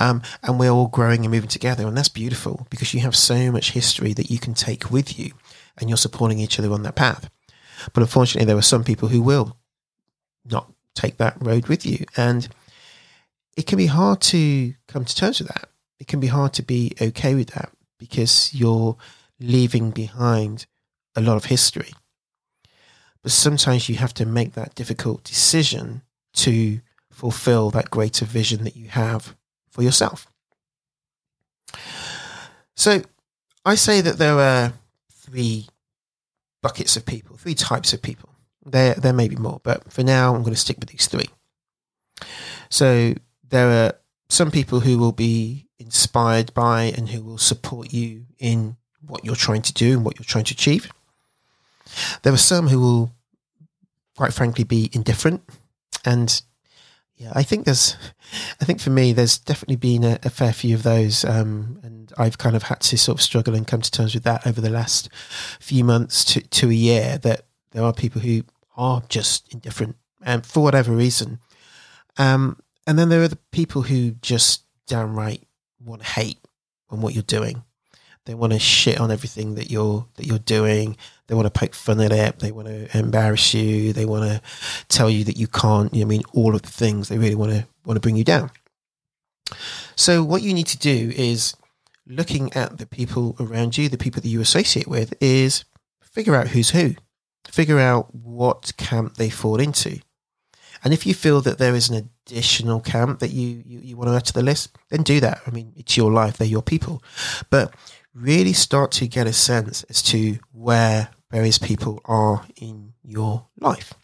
Um, 0.00 0.22
and 0.42 0.58
we're 0.58 0.70
all 0.70 0.88
growing 0.88 1.24
and 1.24 1.30
moving 1.30 1.48
together. 1.48 1.86
And 1.86 1.96
that's 1.96 2.08
beautiful 2.08 2.66
because 2.70 2.92
you 2.92 3.00
have 3.00 3.14
so 3.14 3.52
much 3.52 3.70
history 3.70 4.12
that 4.14 4.30
you 4.30 4.40
can 4.40 4.54
take 4.54 4.90
with 4.90 5.18
you 5.18 5.32
and 5.78 5.88
you're 5.88 5.96
supporting 5.96 6.38
each 6.38 6.58
other 6.58 6.72
on 6.72 6.82
that 6.82 6.96
path. 6.96 7.28
But 7.92 8.02
unfortunately, 8.02 8.46
there 8.46 8.56
are 8.56 8.62
some 8.62 8.84
people 8.84 9.08
who 9.08 9.20
will 9.22 9.56
not 10.44 10.72
take 10.94 11.16
that 11.18 11.36
road 11.40 11.66
with 11.66 11.84
you. 11.84 12.04
And 12.16 12.48
it 13.56 13.66
can 13.66 13.78
be 13.78 13.86
hard 13.86 14.20
to 14.22 14.74
come 14.88 15.04
to 15.04 15.14
terms 15.14 15.40
with 15.40 15.48
that. 15.48 15.68
It 15.98 16.06
can 16.06 16.20
be 16.20 16.28
hard 16.28 16.52
to 16.54 16.62
be 16.62 16.92
okay 17.00 17.34
with 17.34 17.50
that 17.50 17.70
because 17.98 18.54
you're 18.54 18.96
leaving 19.40 19.90
behind 19.90 20.66
a 21.16 21.20
lot 21.20 21.36
of 21.36 21.46
history. 21.46 21.92
But 23.22 23.32
sometimes 23.32 23.88
you 23.88 23.96
have 23.96 24.14
to 24.14 24.26
make 24.26 24.52
that 24.52 24.74
difficult 24.74 25.24
decision 25.24 26.02
to 26.34 26.80
fulfill 27.10 27.70
that 27.70 27.90
greater 27.90 28.24
vision 28.24 28.64
that 28.64 28.76
you 28.76 28.88
have 28.88 29.34
for 29.70 29.82
yourself. 29.82 30.26
So 32.74 33.02
I 33.64 33.76
say 33.76 34.00
that 34.00 34.18
there 34.18 34.38
are 34.38 34.74
three 35.24 35.66
buckets 36.62 36.96
of 36.96 37.06
people, 37.06 37.36
three 37.36 37.54
types 37.54 37.92
of 37.92 38.02
people. 38.02 38.30
There, 38.64 38.94
there 38.94 39.12
may 39.12 39.28
be 39.28 39.36
more, 39.36 39.60
but 39.62 39.92
for 39.92 40.02
now, 40.02 40.34
I'm 40.34 40.42
going 40.42 40.54
to 40.54 40.60
stick 40.60 40.78
with 40.78 40.88
these 40.88 41.06
three. 41.06 41.28
So 42.70 43.14
there 43.48 43.68
are 43.68 43.92
some 44.28 44.50
people 44.50 44.80
who 44.80 44.98
will 44.98 45.12
be 45.12 45.66
inspired 45.78 46.52
by 46.54 46.84
and 46.96 47.08
who 47.08 47.22
will 47.22 47.38
support 47.38 47.92
you 47.92 48.26
in 48.38 48.76
what 49.06 49.24
you're 49.24 49.36
trying 49.36 49.62
to 49.62 49.72
do 49.72 49.92
and 49.92 50.04
what 50.04 50.18
you're 50.18 50.24
trying 50.24 50.44
to 50.44 50.54
achieve. 50.54 50.90
There 52.22 52.32
are 52.32 52.38
some 52.38 52.68
who 52.68 52.80
will, 52.80 53.12
quite 54.16 54.32
frankly, 54.32 54.64
be 54.64 54.90
indifferent 54.92 55.42
and 56.04 56.42
Yeah, 57.16 57.32
I 57.32 57.44
think 57.44 57.64
there's, 57.64 57.96
I 58.60 58.64
think 58.64 58.80
for 58.80 58.90
me, 58.90 59.12
there's 59.12 59.38
definitely 59.38 59.76
been 59.76 60.02
a, 60.02 60.18
a 60.24 60.30
fair 60.30 60.52
few 60.52 60.74
of 60.74 60.82
those, 60.82 61.24
um, 61.24 61.78
and 61.82 62.12
I've 62.18 62.38
kind 62.38 62.56
of 62.56 62.64
had 62.64 62.80
to 62.80 62.98
sort 62.98 63.18
of 63.18 63.22
struggle 63.22 63.54
and 63.54 63.66
come 63.66 63.80
to 63.82 63.90
terms 63.90 64.14
with 64.14 64.24
that 64.24 64.46
over 64.46 64.60
the 64.60 64.70
last 64.70 65.08
few 65.60 65.84
months 65.84 66.24
to 66.26 66.40
to 66.40 66.70
a 66.70 66.74
year. 66.74 67.18
That 67.18 67.42
there 67.70 67.84
are 67.84 67.92
people 67.92 68.20
who 68.20 68.42
are 68.76 69.02
just 69.08 69.52
indifferent, 69.52 69.96
and 70.22 70.40
um, 70.40 70.42
for 70.42 70.64
whatever 70.64 70.90
reason, 70.92 71.38
um, 72.18 72.58
and 72.84 72.98
then 72.98 73.10
there 73.10 73.22
are 73.22 73.28
the 73.28 73.38
people 73.52 73.82
who 73.82 74.12
just 74.20 74.64
downright 74.88 75.44
want 75.80 76.02
to 76.02 76.08
hate 76.08 76.38
on 76.90 77.00
what 77.00 77.14
you're 77.14 77.22
doing. 77.22 77.62
They 78.26 78.34
want 78.34 78.52
to 78.54 78.58
shit 78.58 79.00
on 79.00 79.10
everything 79.10 79.54
that 79.56 79.70
you're 79.70 80.06
that 80.16 80.26
you're 80.26 80.38
doing. 80.38 80.96
They 81.26 81.34
want 81.34 81.46
to 81.46 81.58
poke 81.58 81.74
fun 81.74 82.00
at 82.00 82.12
it. 82.12 82.38
They 82.38 82.52
want 82.52 82.68
to 82.68 82.96
embarrass 82.96 83.54
you. 83.54 83.92
They 83.92 84.04
want 84.04 84.24
to 84.24 84.40
tell 84.88 85.10
you 85.10 85.24
that 85.24 85.36
you 85.36 85.46
can't. 85.46 85.92
You 85.92 86.00
know, 86.00 86.06
I 86.06 86.08
mean, 86.08 86.22
all 86.32 86.54
of 86.54 86.62
the 86.62 86.70
things 86.70 87.08
they 87.08 87.18
really 87.18 87.34
want 87.34 87.52
to 87.52 87.66
want 87.84 87.96
to 87.96 88.00
bring 88.00 88.16
you 88.16 88.24
down. 88.24 88.50
So 89.96 90.24
what 90.24 90.42
you 90.42 90.54
need 90.54 90.66
to 90.68 90.78
do 90.78 91.12
is 91.14 91.54
looking 92.06 92.52
at 92.54 92.78
the 92.78 92.86
people 92.86 93.36
around 93.38 93.76
you, 93.76 93.88
the 93.88 93.98
people 93.98 94.20
that 94.22 94.28
you 94.28 94.40
associate 94.40 94.88
with, 94.88 95.14
is 95.20 95.64
figure 96.00 96.34
out 96.34 96.48
who's 96.48 96.70
who. 96.70 96.94
Figure 97.46 97.78
out 97.78 98.14
what 98.14 98.72
camp 98.78 99.16
they 99.16 99.30
fall 99.30 99.60
into. 99.60 100.00
And 100.82 100.92
if 100.92 101.06
you 101.06 101.14
feel 101.14 101.40
that 101.42 101.58
there 101.58 101.74
is 101.74 101.88
an 101.88 102.10
additional 102.26 102.80
camp 102.80 103.20
that 103.20 103.30
you, 103.30 103.62
you, 103.64 103.78
you 103.80 103.96
want 103.96 104.08
to 104.08 104.16
add 104.16 104.24
to 104.26 104.32
the 104.32 104.42
list, 104.42 104.76
then 104.90 105.02
do 105.02 105.20
that. 105.20 105.40
I 105.46 105.50
mean, 105.50 105.72
it's 105.76 105.96
your 105.96 106.12
life, 106.12 106.36
they're 106.36 106.48
your 106.48 106.62
people. 106.62 107.02
But 107.48 107.74
really 108.14 108.52
start 108.52 108.92
to 108.92 109.08
get 109.08 109.26
a 109.26 109.32
sense 109.32 109.82
as 109.84 110.02
to 110.02 110.38
where 110.52 111.10
various 111.30 111.58
people 111.58 112.00
are 112.04 112.46
in 112.56 112.92
your 113.02 113.46
life. 113.58 113.94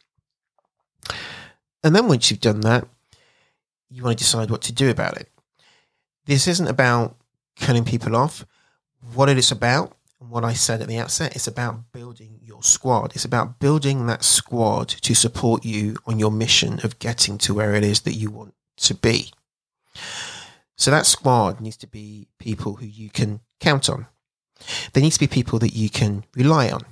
And 1.83 1.95
then 1.95 2.09
once 2.09 2.31
you've 2.31 2.41
done 2.41 2.61
that, 2.63 2.87
you 3.89 4.03
want 4.03 4.19
to 4.19 4.25
decide 4.25 4.51
what 4.51 4.63
to 4.63 4.73
do 4.73 4.91
about 4.91 5.17
it. 5.17 5.29
This 6.27 6.47
isn't 6.47 6.69
about 6.69 7.17
cutting 7.59 7.85
people 7.85 8.17
off. 8.17 8.45
What 9.15 9.29
it 9.29 9.39
is 9.39 9.51
about 9.51 9.97
and 10.21 10.31
what 10.31 10.45
I 10.45 10.53
said 10.53 10.83
at 10.83 10.89
the 10.89 10.99
outset, 10.99 11.35
it's 11.35 11.47
about 11.47 11.93
building 11.93 12.39
your 12.43 12.63
squad. 12.63 13.15
It's 13.15 13.25
about 13.25 13.59
building 13.59 14.07
that 14.07 14.23
squad 14.23 14.89
to 14.89 15.15
support 15.15 15.65
you 15.65 15.97
on 16.07 16.19
your 16.19 16.31
mission 16.31 16.81
of 16.85 16.99
getting 16.99 17.39
to 17.39 17.55
where 17.55 17.75
it 17.75 17.85
is 17.85 18.03
that 18.03 18.15
you 18.15 18.31
want 18.31 18.55
to 18.79 18.95
be. 18.95 19.33
So 20.77 20.91
that 20.91 21.07
squad 21.07 21.61
needs 21.61 21.77
to 21.79 21.87
be 21.87 22.29
people 22.39 22.75
who 22.75 22.87
you 22.87 23.09
can 23.11 23.41
count 23.61 23.89
on. 23.89 24.07
There 24.93 25.03
needs 25.03 25.17
to 25.17 25.21
be 25.21 25.27
people 25.27 25.59
that 25.61 25.75
you 25.75 25.89
can 25.89 26.25
rely 26.35 26.71
on. 26.71 26.83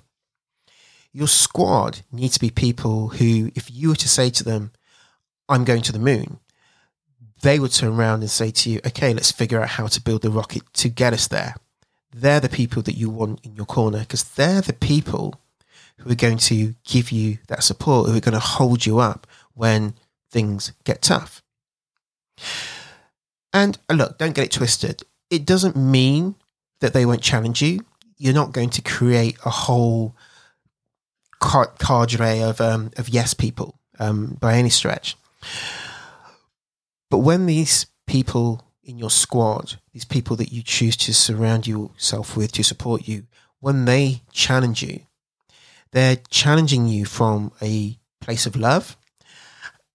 Your 1.13 1.29
squad 1.29 2.01
needs 2.13 2.35
to 2.35 2.41
be 2.41 2.51
people 2.51 3.09
who, 3.09 3.51
if 3.55 3.71
you 3.71 3.91
were 3.91 3.97
to 3.97 4.09
say 4.09 4.31
to 4.31 4.45
them, 4.45 4.73
I'm 5.49 5.65
going 5.65 5.83
to 5.83 5.93
the 5.93 5.99
moon, 5.99 6.39
they 7.43 7.59
would 7.59 7.73
turn 7.73 7.93
around 7.93 8.21
and 8.21 8.31
say 8.31 8.51
to 8.51 8.71
you, 8.71 8.81
okay, 8.87 9.13
let's 9.15 9.33
figure 9.33 9.61
out 9.61 9.71
how 9.71 9.87
to 9.87 10.01
build 10.01 10.23
the 10.23 10.31
rocket 10.31 10.63
to 10.75 10.89
get 10.89 11.13
us 11.13 11.29
there 11.29 11.55
they're 12.13 12.41
the 12.41 12.49
people 12.49 12.83
that 12.83 12.97
you 12.97 13.11
want 13.11 13.45
in 13.45 13.55
your 13.55 13.67
corner 13.67 14.01
because 14.01 14.25
they're 14.25 14.61
the 14.61 14.73
people 14.73 15.41
who 15.99 16.11
are 16.11 16.17
going 16.17 16.39
to 16.39 16.75
give 16.85 17.11
you 17.11 17.39
that 17.49 17.63
support, 17.63 18.09
who 18.09 18.17
are 18.17 18.21
going 18.21 18.33
to 18.33 18.39
hold 18.39 18.87
you 18.87 18.99
up 18.99 19.27
when 19.55 19.95
things 20.31 20.73
get 20.85 21.03
tough. 21.03 21.43
And 23.53 23.79
uh, 23.89 23.95
look, 23.95 24.19
don't 24.19 24.35
get 24.35 24.47
it 24.47 24.53
twisted. 24.53 25.03
It 25.31 25.45
doesn't 25.45 25.77
mean 25.77 26.37
that 26.81 26.93
they 26.93 27.07
won't 27.07 27.23
challenge 27.23 27.63
you. 27.63 27.85
You're 28.17 28.35
not 28.35 28.53
going 28.53 28.71
to 28.71 28.83
create 28.83 29.37
a 29.45 29.51
whole 29.51 30.15
cadre 31.41 32.41
of 32.43 32.61
um, 32.61 32.91
of 32.97 33.09
yes 33.09 33.35
people 33.35 33.79
um, 33.99 34.37
by 34.41 34.55
any 34.55 34.71
stretch. 34.71 35.17
But 37.11 37.19
when 37.19 37.47
these 37.47 37.87
people 38.07 38.65
in 38.83 38.99
your 38.99 39.11
squad, 39.11 39.79
these 39.93 40.05
people 40.05 40.35
that 40.37 40.53
you 40.53 40.63
choose 40.63 40.97
to 40.97 41.15
surround 41.15 41.67
yourself 41.67 42.37
with 42.37 42.53
to 42.53 42.65
support 42.65 43.07
you, 43.07 43.25
when 43.61 43.85
they 43.85 44.23
challenge 44.33 44.83
you, 44.83 45.01
they're 45.93 46.17
challenging 46.31 46.89
you 46.89 47.05
from 47.05 47.53
a 47.63 47.99
place 48.21 48.47
of 48.47 48.57
love 48.57 48.97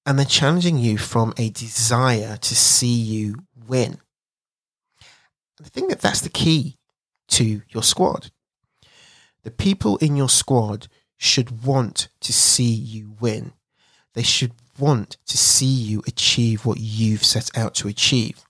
and 0.05 0.17
they're 0.17 0.25
challenging 0.25 0.77
you 0.77 0.97
from 0.97 1.33
a 1.37 1.49
desire 1.49 2.37
to 2.37 2.55
see 2.55 2.93
you 2.93 3.35
win. 3.67 3.97
I 5.63 5.69
think 5.69 5.89
that 5.89 6.01
that's 6.01 6.21
the 6.21 6.29
key 6.29 6.77
to 7.29 7.61
your 7.69 7.83
squad. 7.83 8.31
The 9.43 9.51
people 9.51 9.97
in 9.97 10.15
your 10.15 10.29
squad 10.29 10.87
should 11.17 11.63
want 11.63 12.09
to 12.21 12.33
see 12.33 12.71
you 12.71 13.15
win. 13.19 13.53
They 14.13 14.23
should 14.23 14.53
want 14.77 15.17
to 15.27 15.37
see 15.37 15.65
you 15.65 16.03
achieve 16.07 16.65
what 16.65 16.79
you've 16.79 17.23
set 17.23 17.55
out 17.57 17.75
to 17.75 17.87
achieve 17.87 18.43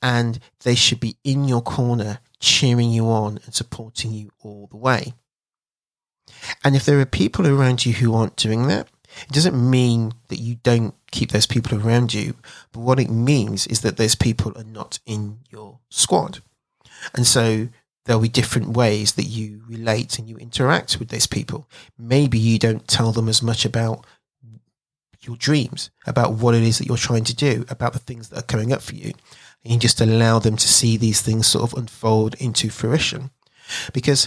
and 0.00 0.38
they 0.64 0.74
should 0.74 1.00
be 1.00 1.16
in 1.24 1.44
your 1.44 1.62
corner 1.62 2.20
cheering 2.40 2.90
you 2.90 3.06
on 3.06 3.38
and 3.44 3.54
supporting 3.54 4.12
you 4.12 4.30
all 4.40 4.68
the 4.70 4.76
way. 4.76 5.14
And 6.64 6.74
if 6.74 6.84
there 6.84 7.00
are 7.00 7.06
people 7.06 7.46
around 7.46 7.86
you 7.86 7.92
who 7.94 8.14
aren't 8.14 8.36
doing 8.36 8.66
that, 8.68 8.88
it 9.26 9.32
doesn't 9.32 9.70
mean 9.70 10.14
that 10.28 10.38
you 10.38 10.56
don't 10.62 10.94
keep 11.10 11.30
those 11.30 11.46
people 11.46 11.78
around 11.78 12.14
you, 12.14 12.34
but 12.72 12.80
what 12.80 12.98
it 12.98 13.10
means 13.10 13.66
is 13.66 13.80
that 13.82 13.96
those 13.96 14.14
people 14.14 14.52
are 14.56 14.64
not 14.64 14.98
in 15.06 15.38
your 15.50 15.78
squad. 15.90 16.40
And 17.14 17.26
so 17.26 17.68
there'll 18.04 18.22
be 18.22 18.28
different 18.28 18.76
ways 18.76 19.12
that 19.12 19.24
you 19.24 19.62
relate 19.68 20.18
and 20.18 20.28
you 20.28 20.36
interact 20.36 20.98
with 20.98 21.08
those 21.08 21.26
people. 21.26 21.68
Maybe 21.98 22.38
you 22.38 22.58
don't 22.58 22.88
tell 22.88 23.12
them 23.12 23.28
as 23.28 23.42
much 23.42 23.64
about 23.64 24.06
your 25.20 25.36
dreams, 25.36 25.90
about 26.06 26.32
what 26.34 26.54
it 26.54 26.62
is 26.62 26.78
that 26.78 26.86
you're 26.86 26.96
trying 26.96 27.24
to 27.24 27.34
do, 27.34 27.64
about 27.68 27.92
the 27.92 27.98
things 28.00 28.28
that 28.28 28.38
are 28.38 28.42
coming 28.42 28.72
up 28.72 28.82
for 28.82 28.94
you 28.94 29.12
and 29.64 29.72
you 29.72 29.78
just 29.78 30.00
allow 30.00 30.38
them 30.38 30.56
to 30.56 30.68
see 30.68 30.96
these 30.96 31.20
things 31.20 31.46
sort 31.46 31.70
of 31.70 31.78
unfold 31.78 32.34
into 32.34 32.70
fruition. 32.70 33.30
Because 33.92 34.26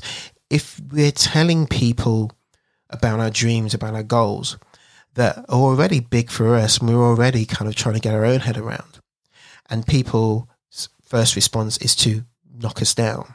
if 0.49 0.79
we're 0.91 1.11
telling 1.11 1.67
people 1.67 2.31
about 2.89 3.19
our 3.19 3.29
dreams, 3.29 3.73
about 3.73 3.95
our 3.95 4.03
goals 4.03 4.57
that 5.15 5.37
are 5.37 5.59
already 5.59 5.99
big 5.99 6.29
for 6.29 6.55
us, 6.55 6.77
and 6.77 6.89
we're 6.89 7.03
already 7.03 7.45
kind 7.45 7.67
of 7.67 7.75
trying 7.75 7.95
to 7.95 8.01
get 8.01 8.13
our 8.13 8.25
own 8.25 8.41
head 8.41 8.57
around, 8.57 8.99
and 9.69 9.85
people's 9.85 10.47
first 11.01 11.35
response 11.35 11.77
is 11.79 11.95
to 11.95 12.23
knock 12.57 12.81
us 12.81 12.93
down, 12.93 13.33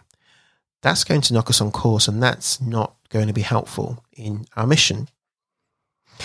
that's 0.82 1.04
going 1.04 1.20
to 1.20 1.34
knock 1.34 1.50
us 1.50 1.60
on 1.60 1.70
course, 1.70 2.08
and 2.08 2.22
that's 2.22 2.60
not 2.60 2.96
going 3.10 3.26
to 3.26 3.32
be 3.32 3.42
helpful 3.42 4.04
in 4.16 4.46
our 4.56 4.66
mission. 4.66 5.08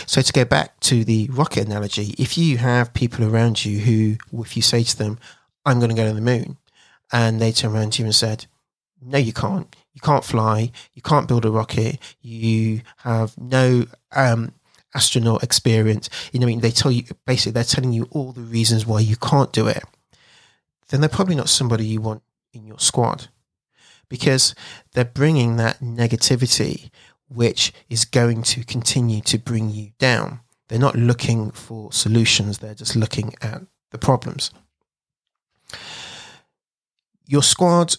So 0.05 0.21
to 0.21 0.33
go 0.33 0.45
back 0.45 0.79
to 0.81 1.03
the 1.03 1.29
rocket 1.31 1.67
analogy, 1.67 2.15
if 2.17 2.37
you 2.37 2.57
have 2.57 2.93
people 2.93 3.25
around 3.25 3.63
you 3.63 3.79
who, 3.79 4.41
if 4.41 4.55
you 4.55 4.61
say 4.61 4.83
to 4.83 4.97
them, 4.97 5.19
I'm 5.65 5.79
going 5.79 5.89
to 5.89 5.95
go 5.95 6.07
to 6.07 6.13
the 6.13 6.21
moon. 6.21 6.57
And 7.11 7.39
they 7.39 7.51
turn 7.51 7.73
around 7.73 7.93
to 7.93 8.01
you 8.01 8.05
and 8.05 8.15
said, 8.15 8.47
no, 9.01 9.17
you 9.17 9.31
can't. 9.31 9.73
You 9.93 10.01
can't 10.01 10.25
fly. 10.25 10.71
You 10.93 11.01
can't 11.01 11.27
build 11.27 11.45
a 11.45 11.51
rocket. 11.51 11.99
You 12.21 12.81
have 12.97 13.37
no 13.37 13.85
um, 14.11 14.53
astronaut 14.95 15.43
experience. 15.43 16.09
You 16.31 16.39
know, 16.39 16.47
I 16.47 16.49
mean, 16.49 16.61
they 16.61 16.71
tell 16.71 16.91
you 16.91 17.03
basically 17.25 17.51
they're 17.51 17.63
telling 17.63 17.93
you 17.93 18.07
all 18.11 18.31
the 18.31 18.41
reasons 18.41 18.85
why 18.85 18.99
you 18.99 19.15
can't 19.15 19.51
do 19.51 19.67
it. 19.67 19.83
Then 20.89 21.01
they're 21.01 21.09
probably 21.09 21.35
not 21.35 21.49
somebody 21.49 21.85
you 21.85 22.01
want 22.01 22.23
in 22.53 22.65
your 22.65 22.79
squad 22.79 23.27
because 24.07 24.55
they're 24.93 25.05
bringing 25.05 25.57
that 25.57 25.79
negativity, 25.79 26.89
which 27.27 27.73
is 27.89 28.05
going 28.05 28.43
to 28.43 28.63
continue 28.63 29.21
to 29.21 29.37
bring 29.37 29.69
you 29.69 29.91
down. 29.99 30.41
They're 30.67 30.79
not 30.79 30.95
looking 30.95 31.51
for 31.51 31.91
solutions. 31.91 32.59
They're 32.59 32.75
just 32.75 32.95
looking 32.95 33.33
at 33.41 33.61
the 33.91 33.97
problems 33.97 34.51
your 37.27 37.43
squad, 37.43 37.95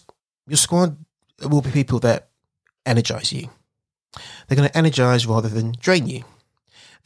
your 0.47 0.57
squad 0.57 0.97
will 1.41 1.61
be 1.61 1.71
people 1.71 1.99
that 1.99 2.29
energize 2.85 3.31
you. 3.31 3.49
They're 4.47 4.55
going 4.55 4.69
to 4.69 4.77
energize 4.77 5.25
rather 5.27 5.49
than 5.49 5.73
drain 5.79 6.07
you. 6.07 6.23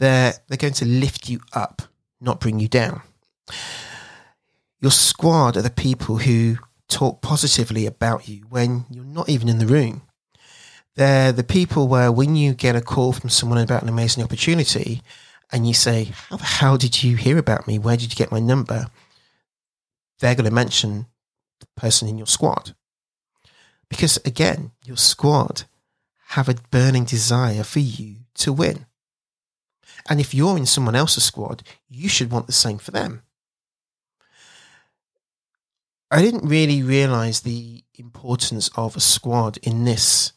They're 0.02 0.34
they're 0.48 0.58
going 0.58 0.74
to 0.74 0.86
lift 0.86 1.30
you 1.30 1.42
up, 1.54 1.84
not 2.20 2.40
bring 2.40 2.60
you 2.60 2.68
down. 2.68 3.04
Your 4.80 4.90
squad 4.90 5.56
are 5.56 5.62
the 5.62 5.70
people 5.70 6.18
who 6.18 6.58
talk 6.90 7.22
positively 7.22 7.86
about 7.86 8.28
you 8.28 8.46
when 8.50 8.86
you're 8.90 9.04
not 9.04 9.30
even 9.30 9.48
in 9.48 9.60
the 9.60 9.68
room. 9.68 10.02
They're 10.96 11.32
the 11.32 11.44
people 11.44 11.88
where 11.88 12.12
when 12.12 12.36
you 12.36 12.56
get 12.56 12.76
a 12.76 12.82
call 12.82 13.14
from 13.14 13.30
someone 13.30 13.60
about 13.60 13.84
an 13.84 13.90
amazing 13.90 14.24
opportunity 14.24 15.04
and 15.52 15.68
you 15.68 15.76
say, 15.76 16.06
How 16.30 16.38
the 16.38 16.46
hell 16.46 16.78
did 16.78 17.04
you 17.04 17.16
hear 17.16 17.38
about 17.38 17.68
me? 17.68 17.78
Where 17.78 17.96
did 17.96 18.12
you 18.12 18.16
get 18.18 18.32
my 18.32 18.40
number? 18.40 18.88
They're 20.20 20.34
going 20.34 20.50
to 20.50 20.52
mention 20.52 21.06
the 21.60 21.68
person 21.78 22.08
in 22.08 22.18
your 22.18 22.26
squad. 22.26 22.74
Because 23.88 24.18
again, 24.26 24.72
your 24.84 24.98
squad 24.98 25.66
have 26.30 26.50
a 26.50 26.56
burning 26.72 27.06
desire 27.06 27.64
for 27.64 27.80
you 27.80 28.16
to 28.38 28.52
win. 28.52 28.88
And 30.10 30.20
if 30.20 30.34
you're 30.34 30.58
in 30.58 30.66
someone 30.66 30.96
else's 30.96 31.24
squad, 31.24 31.64
you 31.90 32.10
should 32.10 32.32
want 32.32 32.48
the 32.48 32.54
same 32.54 32.78
for 32.78 32.92
them. 32.92 33.24
I 36.10 36.22
didn't 36.22 36.48
really 36.48 36.84
realize 36.84 37.42
the 37.42 37.84
importance 37.96 38.70
of 38.76 38.96
a 38.96 39.00
squad 39.00 39.58
in 39.64 39.86
this 39.86 40.34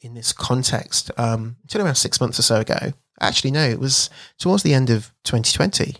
in 0.00 0.14
this 0.14 0.32
context 0.32 1.10
um, 1.16 1.56
until 1.62 1.82
around 1.82 1.94
six 1.94 2.20
months 2.20 2.38
or 2.38 2.42
so 2.42 2.60
ago. 2.60 2.92
Actually, 3.20 3.52
no, 3.52 3.66
it 3.66 3.80
was 3.80 4.10
towards 4.38 4.62
the 4.62 4.74
end 4.74 4.90
of 4.90 5.12
2020. 5.24 5.96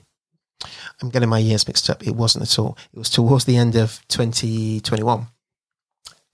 I'm 1.00 1.08
getting 1.08 1.28
my 1.28 1.38
years 1.38 1.66
mixed 1.66 1.88
up. 1.88 2.06
It 2.06 2.14
wasn't 2.14 2.42
at 2.42 2.58
all. 2.58 2.76
It 2.92 2.98
was 2.98 3.08
towards 3.08 3.44
the 3.44 3.56
end 3.56 3.76
of 3.76 4.00
2021. 4.08 5.26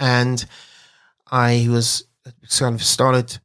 And 0.00 0.44
I 1.30 1.66
was 1.68 2.04
kind 2.58 2.74
of 2.74 2.82
started, 2.82 3.38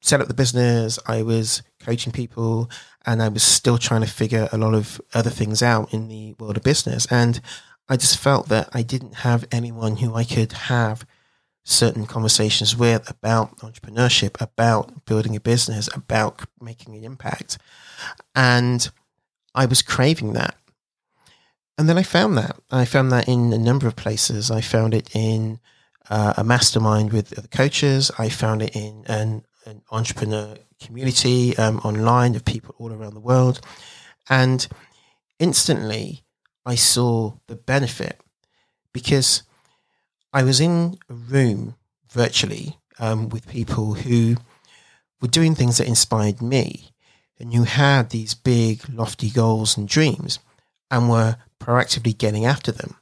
set 0.00 0.20
up 0.20 0.28
the 0.28 0.34
business. 0.34 0.98
I 1.06 1.22
was 1.22 1.62
coaching 1.80 2.12
people 2.12 2.70
and 3.06 3.22
I 3.22 3.28
was 3.28 3.42
still 3.42 3.78
trying 3.78 4.02
to 4.02 4.06
figure 4.06 4.48
a 4.52 4.58
lot 4.58 4.74
of 4.74 5.00
other 5.14 5.30
things 5.30 5.62
out 5.62 5.92
in 5.92 6.08
the 6.08 6.34
world 6.38 6.56
of 6.56 6.62
business. 6.62 7.06
And 7.10 7.40
I 7.88 7.96
just 7.96 8.18
felt 8.18 8.48
that 8.48 8.68
I 8.72 8.82
didn't 8.82 9.16
have 9.16 9.46
anyone 9.50 9.96
who 9.96 10.14
I 10.14 10.24
could 10.24 10.52
have 10.52 11.06
certain 11.64 12.06
conversations 12.06 12.76
with 12.76 13.10
about 13.10 13.58
entrepreneurship, 13.58 14.40
about 14.40 15.04
building 15.04 15.36
a 15.36 15.40
business, 15.40 15.88
about 15.94 16.42
making 16.60 16.94
an 16.96 17.04
impact. 17.04 17.58
And 18.34 18.88
I 19.54 19.66
was 19.66 19.82
craving 19.82 20.32
that. 20.34 20.56
And 21.76 21.88
then 21.88 21.98
I 21.98 22.02
found 22.02 22.36
that. 22.38 22.56
I 22.70 22.84
found 22.84 23.12
that 23.12 23.28
in 23.28 23.52
a 23.52 23.58
number 23.58 23.86
of 23.86 23.96
places. 23.96 24.50
I 24.50 24.60
found 24.60 24.94
it 24.94 25.14
in 25.14 25.60
uh, 26.10 26.34
a 26.36 26.44
mastermind 26.44 27.12
with 27.12 27.38
other 27.38 27.48
coaches. 27.48 28.10
I 28.18 28.28
found 28.28 28.62
it 28.62 28.74
in 28.74 29.04
an, 29.06 29.44
an 29.68 29.82
entrepreneur 29.90 30.56
community 30.80 31.56
um, 31.58 31.78
online 31.80 32.34
of 32.34 32.44
people 32.44 32.74
all 32.78 32.92
around 32.92 33.14
the 33.14 33.20
world. 33.20 33.60
And 34.28 34.66
instantly, 35.38 36.24
I 36.64 36.74
saw 36.74 37.34
the 37.46 37.56
benefit 37.56 38.20
because 38.92 39.42
I 40.32 40.42
was 40.42 40.60
in 40.60 40.98
a 41.08 41.14
room 41.14 41.76
virtually 42.10 42.78
um, 42.98 43.28
with 43.28 43.46
people 43.48 43.94
who 43.94 44.36
were 45.20 45.28
doing 45.28 45.54
things 45.54 45.78
that 45.78 45.86
inspired 45.86 46.40
me 46.40 46.90
and 47.38 47.54
who 47.54 47.64
had 47.64 48.10
these 48.10 48.34
big, 48.34 48.88
lofty 48.88 49.30
goals 49.30 49.76
and 49.76 49.86
dreams 49.86 50.38
and 50.90 51.10
were 51.10 51.36
proactively 51.60 52.16
getting 52.16 52.46
after 52.46 52.72
them 52.72 52.96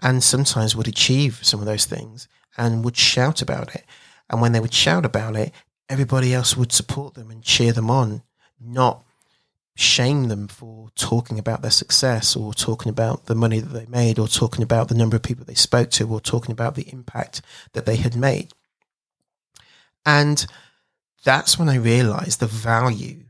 and 0.00 0.22
sometimes 0.22 0.76
would 0.76 0.88
achieve 0.88 1.40
some 1.42 1.60
of 1.60 1.66
those 1.66 1.84
things 1.84 2.28
and 2.56 2.84
would 2.84 2.96
shout 2.96 3.42
about 3.42 3.74
it. 3.74 3.84
And 4.30 4.40
when 4.40 4.52
they 4.52 4.60
would 4.60 4.72
shout 4.72 5.04
about 5.04 5.36
it, 5.36 5.52
everybody 5.88 6.34
else 6.34 6.56
would 6.56 6.72
support 6.72 7.14
them 7.14 7.30
and 7.30 7.42
cheer 7.42 7.72
them 7.72 7.90
on, 7.90 8.22
not 8.60 9.04
shame 9.74 10.28
them 10.28 10.48
for 10.48 10.90
talking 10.94 11.38
about 11.38 11.62
their 11.62 11.70
success 11.70 12.36
or 12.36 12.52
talking 12.52 12.90
about 12.90 13.26
the 13.26 13.34
money 13.34 13.58
that 13.58 13.72
they 13.72 13.86
made 13.86 14.18
or 14.18 14.28
talking 14.28 14.62
about 14.62 14.88
the 14.88 14.94
number 14.94 15.16
of 15.16 15.22
people 15.22 15.44
they 15.44 15.54
spoke 15.54 15.90
to 15.90 16.08
or 16.08 16.20
talking 16.20 16.52
about 16.52 16.74
the 16.74 16.90
impact 16.92 17.40
that 17.72 17.86
they 17.86 17.96
had 17.96 18.14
made. 18.14 18.52
And 20.04 20.44
that's 21.24 21.58
when 21.58 21.68
I 21.68 21.76
realized 21.76 22.40
the 22.40 22.46
value 22.46 23.24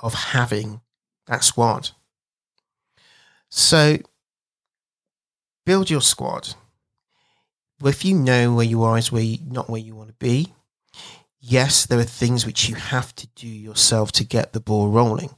of 0.00 0.14
having 0.14 0.80
that 1.26 1.44
squad. 1.44 1.90
So 3.48 3.98
build 5.64 5.90
your 5.90 6.00
squad. 6.00 6.54
If 7.82 8.04
you 8.04 8.14
know 8.14 8.54
where 8.54 8.66
you 8.66 8.82
are 8.82 8.98
is 8.98 9.12
where 9.12 9.22
you, 9.22 9.38
not 9.46 9.70
where 9.70 9.80
you 9.80 9.94
want 9.94 10.08
to 10.08 10.14
be, 10.14 10.52
yes, 11.40 11.86
there 11.86 11.98
are 11.98 12.04
things 12.04 12.44
which 12.44 12.68
you 12.68 12.74
have 12.74 13.14
to 13.16 13.26
do 13.34 13.48
yourself 13.48 14.12
to 14.12 14.24
get 14.24 14.52
the 14.52 14.60
ball 14.60 14.88
rolling 14.88 15.30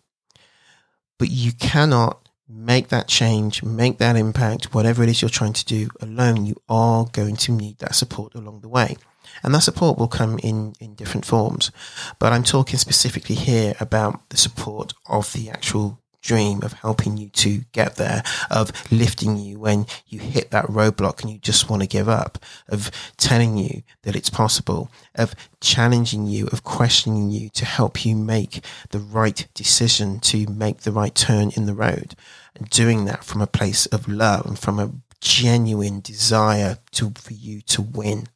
but 1.20 1.30
you 1.30 1.52
cannot 1.52 2.30
make 2.48 2.88
that 2.88 3.06
change, 3.06 3.62
make 3.62 3.98
that 3.98 4.16
impact, 4.16 4.74
whatever 4.74 5.02
it 5.02 5.10
is 5.10 5.20
you're 5.20 5.28
trying 5.28 5.52
to 5.52 5.64
do 5.66 5.90
alone. 6.00 6.46
You 6.46 6.56
are 6.66 7.04
going 7.12 7.36
to 7.36 7.52
need 7.52 7.78
that 7.78 7.94
support 7.94 8.34
along 8.34 8.62
the 8.62 8.70
way. 8.70 8.96
And 9.42 9.54
that 9.54 9.60
support 9.60 9.98
will 9.98 10.08
come 10.08 10.38
in, 10.42 10.72
in 10.80 10.94
different 10.94 11.26
forms. 11.26 11.70
But 12.18 12.32
I'm 12.32 12.42
talking 12.42 12.78
specifically 12.78 13.34
here 13.34 13.74
about 13.80 14.30
the 14.30 14.38
support 14.38 14.94
of 15.06 15.30
the 15.34 15.50
actual 15.50 15.99
dream 16.20 16.62
of 16.62 16.74
helping 16.74 17.16
you 17.16 17.28
to 17.30 17.60
get 17.72 17.96
there, 17.96 18.22
of 18.50 18.72
lifting 18.92 19.36
you 19.36 19.58
when 19.58 19.86
you 20.06 20.18
hit 20.18 20.50
that 20.50 20.66
roadblock 20.66 21.22
and 21.22 21.30
you 21.30 21.38
just 21.38 21.70
want 21.70 21.82
to 21.82 21.88
give 21.88 22.08
up, 22.08 22.38
of 22.68 22.90
telling 23.16 23.56
you 23.56 23.82
that 24.02 24.16
it's 24.16 24.30
possible, 24.30 24.90
of 25.14 25.34
challenging 25.60 26.26
you, 26.26 26.46
of 26.48 26.64
questioning 26.64 27.30
you 27.30 27.48
to 27.50 27.64
help 27.64 28.04
you 28.04 28.14
make 28.14 28.64
the 28.90 28.98
right 28.98 29.46
decision 29.54 30.20
to 30.20 30.46
make 30.46 30.80
the 30.80 30.92
right 30.92 31.14
turn 31.14 31.50
in 31.56 31.66
the 31.66 31.74
road. 31.74 32.14
And 32.54 32.68
doing 32.68 33.04
that 33.06 33.24
from 33.24 33.40
a 33.40 33.46
place 33.46 33.86
of 33.86 34.08
love 34.08 34.44
and 34.46 34.58
from 34.58 34.78
a 34.78 34.92
genuine 35.20 36.00
desire 36.00 36.78
to, 36.92 37.12
for 37.16 37.32
you 37.32 37.60
to 37.62 37.82
win. 37.82 38.28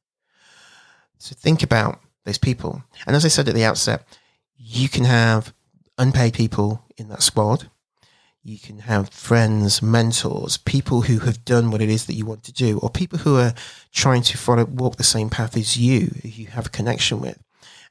So 1.18 1.34
think 1.34 1.62
about 1.62 2.00
those 2.24 2.38
people. 2.38 2.84
And 3.06 3.16
as 3.16 3.24
I 3.24 3.28
said 3.28 3.48
at 3.48 3.54
the 3.54 3.64
outset, 3.64 4.06
you 4.56 4.88
can 4.88 5.04
have 5.04 5.52
unpaid 5.98 6.34
people 6.34 6.84
in 6.96 7.08
that 7.08 7.22
squad 7.22 7.70
you 8.44 8.58
can 8.58 8.80
have 8.80 9.08
friends, 9.08 9.80
mentors, 9.82 10.58
people 10.58 11.02
who 11.02 11.20
have 11.20 11.44
done 11.46 11.70
what 11.70 11.80
it 11.80 11.88
is 11.88 12.04
that 12.04 12.14
you 12.14 12.26
want 12.26 12.44
to 12.44 12.52
do, 12.52 12.78
or 12.78 12.90
people 12.90 13.18
who 13.20 13.38
are 13.38 13.54
trying 13.90 14.22
to 14.22 14.36
follow, 14.36 14.66
walk 14.66 14.96
the 14.96 15.02
same 15.02 15.30
path 15.30 15.56
as 15.56 15.78
you, 15.78 16.12
who 16.22 16.28
you 16.28 16.46
have 16.48 16.66
a 16.66 16.70
connection 16.70 17.20
with. 17.20 17.42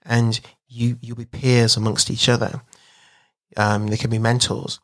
And 0.04 0.40
you, 0.68 0.98
you'll 1.02 1.18
be 1.18 1.26
peers 1.26 1.76
amongst 1.76 2.12
each 2.12 2.30
other. 2.30 2.62
Um, 3.58 3.88
they 3.88 3.98
can 3.98 4.12
be 4.12 4.20
mentors. 4.20 4.80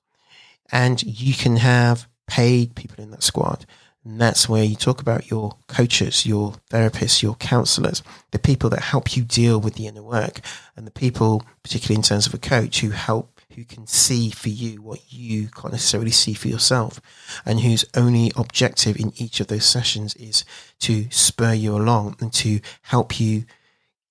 And 0.71 1.01
you 1.03 1.35
can 1.35 1.57
have 1.57 2.07
paid 2.27 2.75
people 2.75 3.03
in 3.03 3.11
that 3.11 3.23
squad. 3.23 3.67
And 4.03 4.19
that's 4.19 4.49
where 4.49 4.63
you 4.63 4.75
talk 4.75 5.01
about 5.01 5.29
your 5.29 5.57
coaches, 5.67 6.25
your 6.25 6.55
therapists, 6.71 7.21
your 7.21 7.35
counselors, 7.35 8.01
the 8.31 8.39
people 8.39 8.71
that 8.71 8.79
help 8.81 9.15
you 9.15 9.23
deal 9.23 9.59
with 9.59 9.75
the 9.75 9.85
inner 9.85 10.01
work, 10.01 10.39
and 10.75 10.87
the 10.87 10.91
people, 10.91 11.43
particularly 11.61 11.97
in 11.97 12.01
terms 12.01 12.25
of 12.25 12.33
a 12.33 12.39
coach, 12.39 12.79
who 12.79 12.89
help 12.89 13.38
who 13.55 13.65
can 13.65 13.87
see 13.87 14.29
for 14.29 14.49
you 14.49 14.81
what 14.81 15.11
you 15.11 15.47
can't 15.49 15.73
necessarily 15.73 16.11
see 16.11 16.33
for 16.33 16.47
yourself, 16.47 17.01
and 17.45 17.61
whose 17.61 17.85
only 17.95 18.31
objective 18.35 18.97
in 18.97 19.11
each 19.15 19.39
of 19.39 19.47
those 19.47 19.65
sessions 19.65 20.13
is 20.15 20.45
to 20.79 21.09
spur 21.09 21.53
you 21.53 21.75
along 21.75 22.15
and 22.19 22.31
to 22.33 22.59
help 22.83 23.19
you 23.19 23.45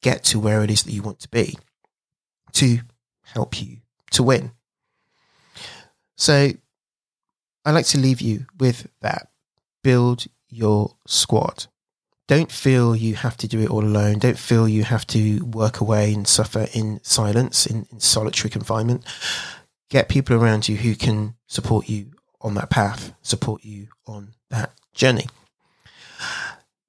get 0.02 0.24
to 0.24 0.38
where 0.38 0.62
it 0.62 0.70
is 0.70 0.82
that 0.82 0.92
you 0.92 1.02
want 1.02 1.20
to 1.20 1.28
be, 1.28 1.56
to 2.52 2.80
help 3.34 3.60
you 3.60 3.78
to 4.10 4.22
win. 4.22 4.52
So 6.16 6.50
I'd 7.64 7.72
like 7.72 7.86
to 7.86 7.98
leave 7.98 8.20
you 8.20 8.46
with 8.58 8.88
that. 9.00 9.28
Build 9.82 10.26
your 10.48 10.96
squad. 11.06 11.66
Don't 12.28 12.52
feel 12.52 12.94
you 12.94 13.14
have 13.16 13.38
to 13.38 13.48
do 13.48 13.58
it 13.60 13.70
all 13.70 13.82
alone. 13.82 14.18
Don't 14.18 14.38
feel 14.38 14.68
you 14.68 14.84
have 14.84 15.06
to 15.08 15.40
work 15.46 15.80
away 15.80 16.12
and 16.12 16.28
suffer 16.28 16.68
in 16.74 17.00
silence, 17.02 17.64
in, 17.64 17.86
in 17.90 18.00
solitary 18.00 18.50
confinement. 18.50 19.04
Get 19.88 20.10
people 20.10 20.36
around 20.36 20.68
you 20.68 20.76
who 20.76 20.94
can 20.94 21.34
support 21.46 21.88
you 21.88 22.12
on 22.42 22.54
that 22.54 22.68
path, 22.68 23.14
support 23.22 23.64
you 23.64 23.88
on 24.06 24.34
that 24.50 24.72
journey. 24.92 25.26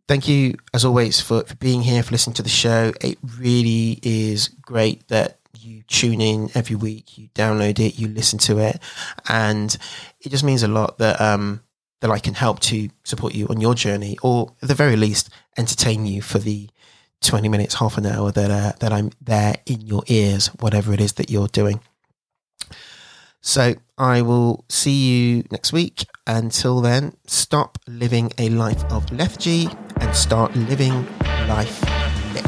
Thank 0.10 0.28
you, 0.28 0.56
as 0.73 0.84
always, 0.84 1.21
for, 1.21 1.43
for 1.45 1.56
being 1.56 1.84
here, 1.84 2.04
for 2.04 2.12
listening 2.12 2.34
to 2.34 2.43
the 2.43 2.49
show. 2.49 2.91
It 2.99 3.17
really 3.38 3.99
is 4.04 4.49
great 4.49 5.08
that 5.08 5.39
you 5.58 5.84
tune 5.84 6.19
in 6.19 6.49
every 6.54 6.75
week, 6.75 7.17
you 7.17 7.30
download 7.30 7.80
it, 7.80 7.97
you 7.97 8.10
listen 8.10 8.39
to 8.39 8.60
it, 8.60 8.80
and 9.30 9.75
it 10.19 10.30
just 10.30 10.43
means 10.43 10.63
a 10.63 10.67
lot 10.67 10.97
that 10.97 11.21
um, 11.21 11.62
that 12.01 12.09
I 12.09 12.19
can 12.19 12.33
help 12.33 12.59
to 12.62 12.89
support 13.03 13.33
you 13.33 13.47
on 13.47 13.59
your 13.59 13.75
journey, 13.75 14.17
or 14.21 14.53
at 14.62 14.67
the 14.67 14.75
very 14.75 14.95
least, 14.95 15.29
entertain 15.57 16.05
you 16.05 16.21
for 16.21 16.39
the 16.39 16.69
20 17.21 17.49
minutes, 17.49 17.75
half 17.75 17.97
an 17.97 18.05
hour 18.05 18.31
that, 18.31 18.49
uh, 18.49 18.71
that 18.79 18.93
I'm 18.93 19.12
there 19.21 19.55
in 19.65 19.81
your 19.81 20.03
ears, 20.07 20.47
whatever 20.59 20.93
it 20.93 21.01
is 21.01 21.13
that 21.13 21.29
you're 21.29 21.47
doing. 21.47 21.81
So 23.41 23.75
I 23.97 24.21
will 24.21 24.65
see 24.69 24.91
you 24.91 25.43
next 25.51 25.71
week. 25.73 26.05
Until 26.27 26.81
then, 26.81 27.13
stop 27.25 27.77
living 27.88 28.31
a 28.38 28.49
life 28.49 28.83
of 28.85 29.09
lethargy 29.12 29.69
and 29.99 30.15
start 30.15 30.55
living 30.55 31.05
life 31.47 31.81
lit. 32.33 32.45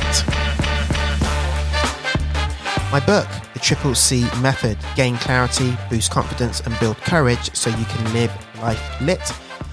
My 2.91 3.01
book, 3.05 3.27
The 3.53 3.59
Triple 3.59 3.95
C 3.95 4.27
Method 4.41 4.77
Gain 4.95 5.15
Clarity, 5.17 5.77
Boost 5.89 6.11
Confidence, 6.11 6.59
and 6.61 6.77
Build 6.79 6.97
Courage 6.97 7.55
so 7.55 7.69
you 7.69 7.85
can 7.85 8.13
live 8.13 8.31
life 8.61 9.01
lit, 9.01 9.21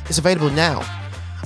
is 0.08 0.18
available 0.18 0.50
now 0.50 0.82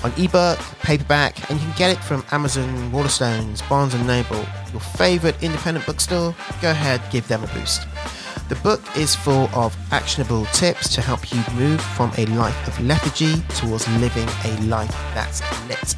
on 0.04 0.12
ebook, 0.18 0.58
paperback, 0.80 1.50
and 1.50 1.60
you 1.60 1.66
can 1.66 1.76
get 1.76 1.90
it 1.90 2.02
from 2.02 2.24
Amazon, 2.32 2.90
Waterstones, 2.90 3.66
Barnes 3.68 3.94
& 3.94 4.06
Noble, 4.06 4.44
your 4.72 4.80
favorite 4.80 5.40
independent 5.42 5.86
bookstore. 5.86 6.34
Go 6.60 6.70
ahead, 6.70 7.00
give 7.10 7.26
them 7.28 7.44
a 7.44 7.46
boost. 7.48 7.86
The 8.48 8.56
book 8.56 8.82
is 8.96 9.14
full 9.14 9.48
of 9.54 9.74
actionable 9.92 10.44
tips 10.46 10.92
to 10.94 11.00
help 11.00 11.32
you 11.32 11.42
move 11.54 11.80
from 11.80 12.12
a 12.18 12.26
life 12.26 12.68
of 12.68 12.78
lethargy 12.84 13.40
towards 13.56 13.88
living 13.98 14.28
a 14.44 14.60
life 14.62 14.90
that's 15.14 15.40
lit. 15.68 15.94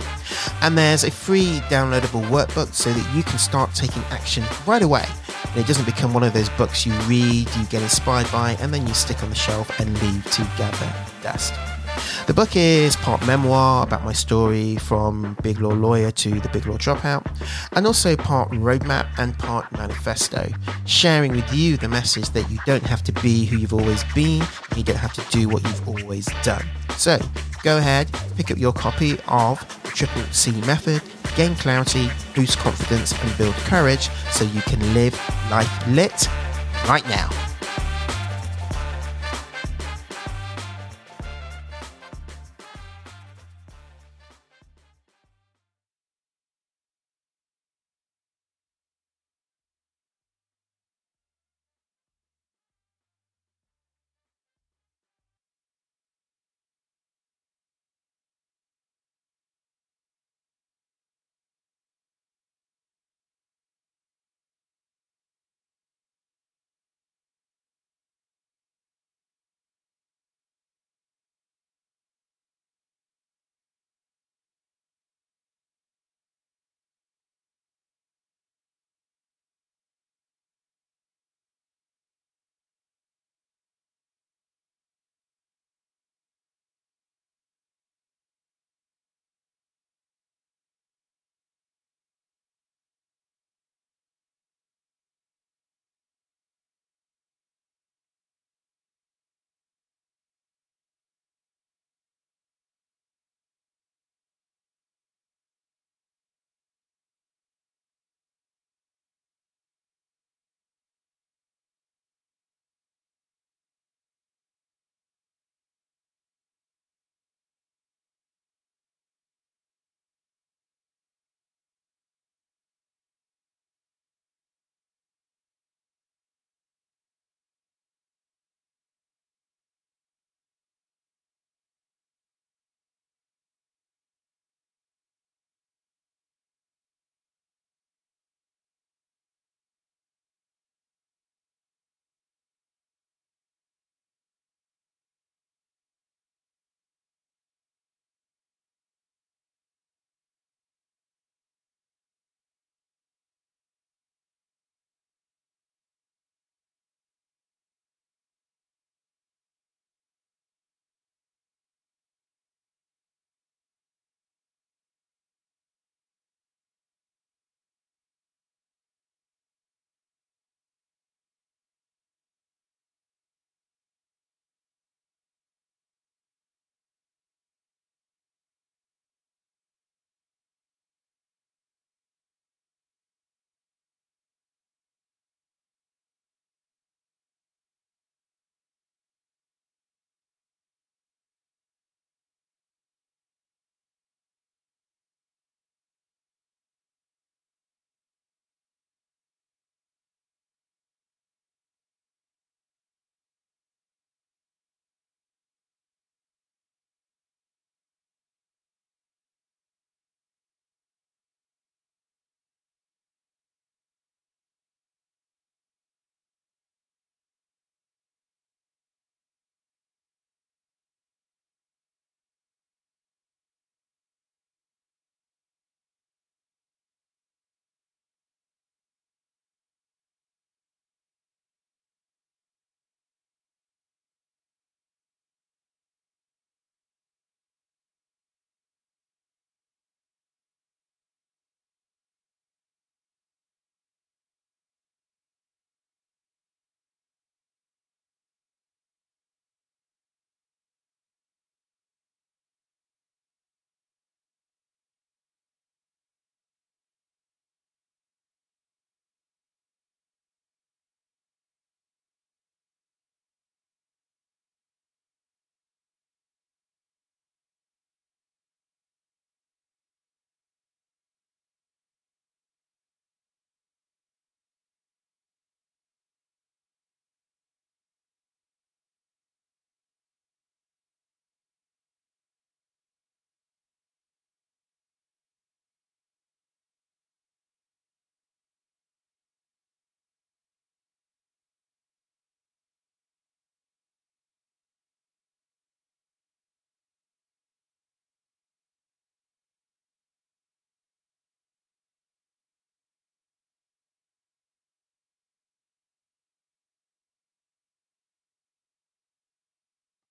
And 0.60 0.76
there's 0.76 1.04
a 1.04 1.10
free 1.10 1.60
downloadable 1.68 2.24
workbook 2.28 2.72
so 2.72 2.92
that 2.92 3.16
you 3.16 3.22
can 3.22 3.38
start 3.38 3.74
taking 3.74 4.02
action 4.04 4.44
right 4.66 4.82
away. 4.82 5.04
And 5.54 5.62
it 5.62 5.68
doesn't 5.68 5.84
become 5.84 6.12
one 6.12 6.24
of 6.24 6.32
those 6.32 6.48
books 6.50 6.84
you 6.84 6.92
read, 7.02 7.48
you 7.56 7.64
get 7.70 7.80
inspired 7.80 8.30
by, 8.32 8.56
and 8.60 8.74
then 8.74 8.88
you 8.88 8.92
stick 8.92 9.22
on 9.22 9.30
the 9.30 9.36
shelf 9.36 9.78
and 9.78 9.92
leave 10.02 10.24
to 10.32 10.42
gather 10.58 10.92
dust. 11.22 11.54
The 12.26 12.34
book 12.34 12.56
is 12.56 12.96
part 12.96 13.24
memoir 13.24 13.84
about 13.84 14.02
my 14.04 14.12
story 14.12 14.74
from 14.76 15.36
Big 15.44 15.60
Law 15.60 15.72
Lawyer 15.72 16.10
to 16.10 16.40
the 16.40 16.48
Big 16.48 16.66
Law 16.66 16.76
Dropout, 16.76 17.24
and 17.70 17.86
also 17.86 18.16
part 18.16 18.50
roadmap 18.50 19.06
and 19.16 19.38
part 19.38 19.70
manifesto, 19.70 20.50
sharing 20.86 21.30
with 21.32 21.54
you 21.54 21.76
the 21.76 21.88
message 21.88 22.30
that 22.30 22.50
you 22.50 22.58
don't 22.66 22.82
have 22.82 23.04
to 23.04 23.12
be 23.12 23.44
who 23.44 23.56
you've 23.56 23.74
always 23.74 24.02
been, 24.12 24.42
and 24.70 24.76
you 24.76 24.82
don't 24.82 24.96
have 24.96 25.12
to 25.12 25.22
do 25.30 25.48
what 25.48 25.62
you've 25.62 25.88
always 25.88 26.26
done. 26.42 26.64
So 26.96 27.20
go 27.64 27.78
ahead, 27.78 28.08
pick 28.36 28.50
up 28.50 28.58
your 28.58 28.72
copy 28.72 29.18
of 29.26 29.58
Triple 29.84 30.22
C 30.30 30.52
Method, 30.60 31.02
gain 31.34 31.56
clarity, 31.56 32.10
boost 32.34 32.58
confidence, 32.58 33.12
and 33.20 33.38
build 33.38 33.54
courage 33.66 34.10
so 34.30 34.44
you 34.44 34.60
can 34.62 34.94
live 34.94 35.14
life 35.50 35.88
lit 35.88 36.28
right 36.86 37.06
now. 37.08 37.43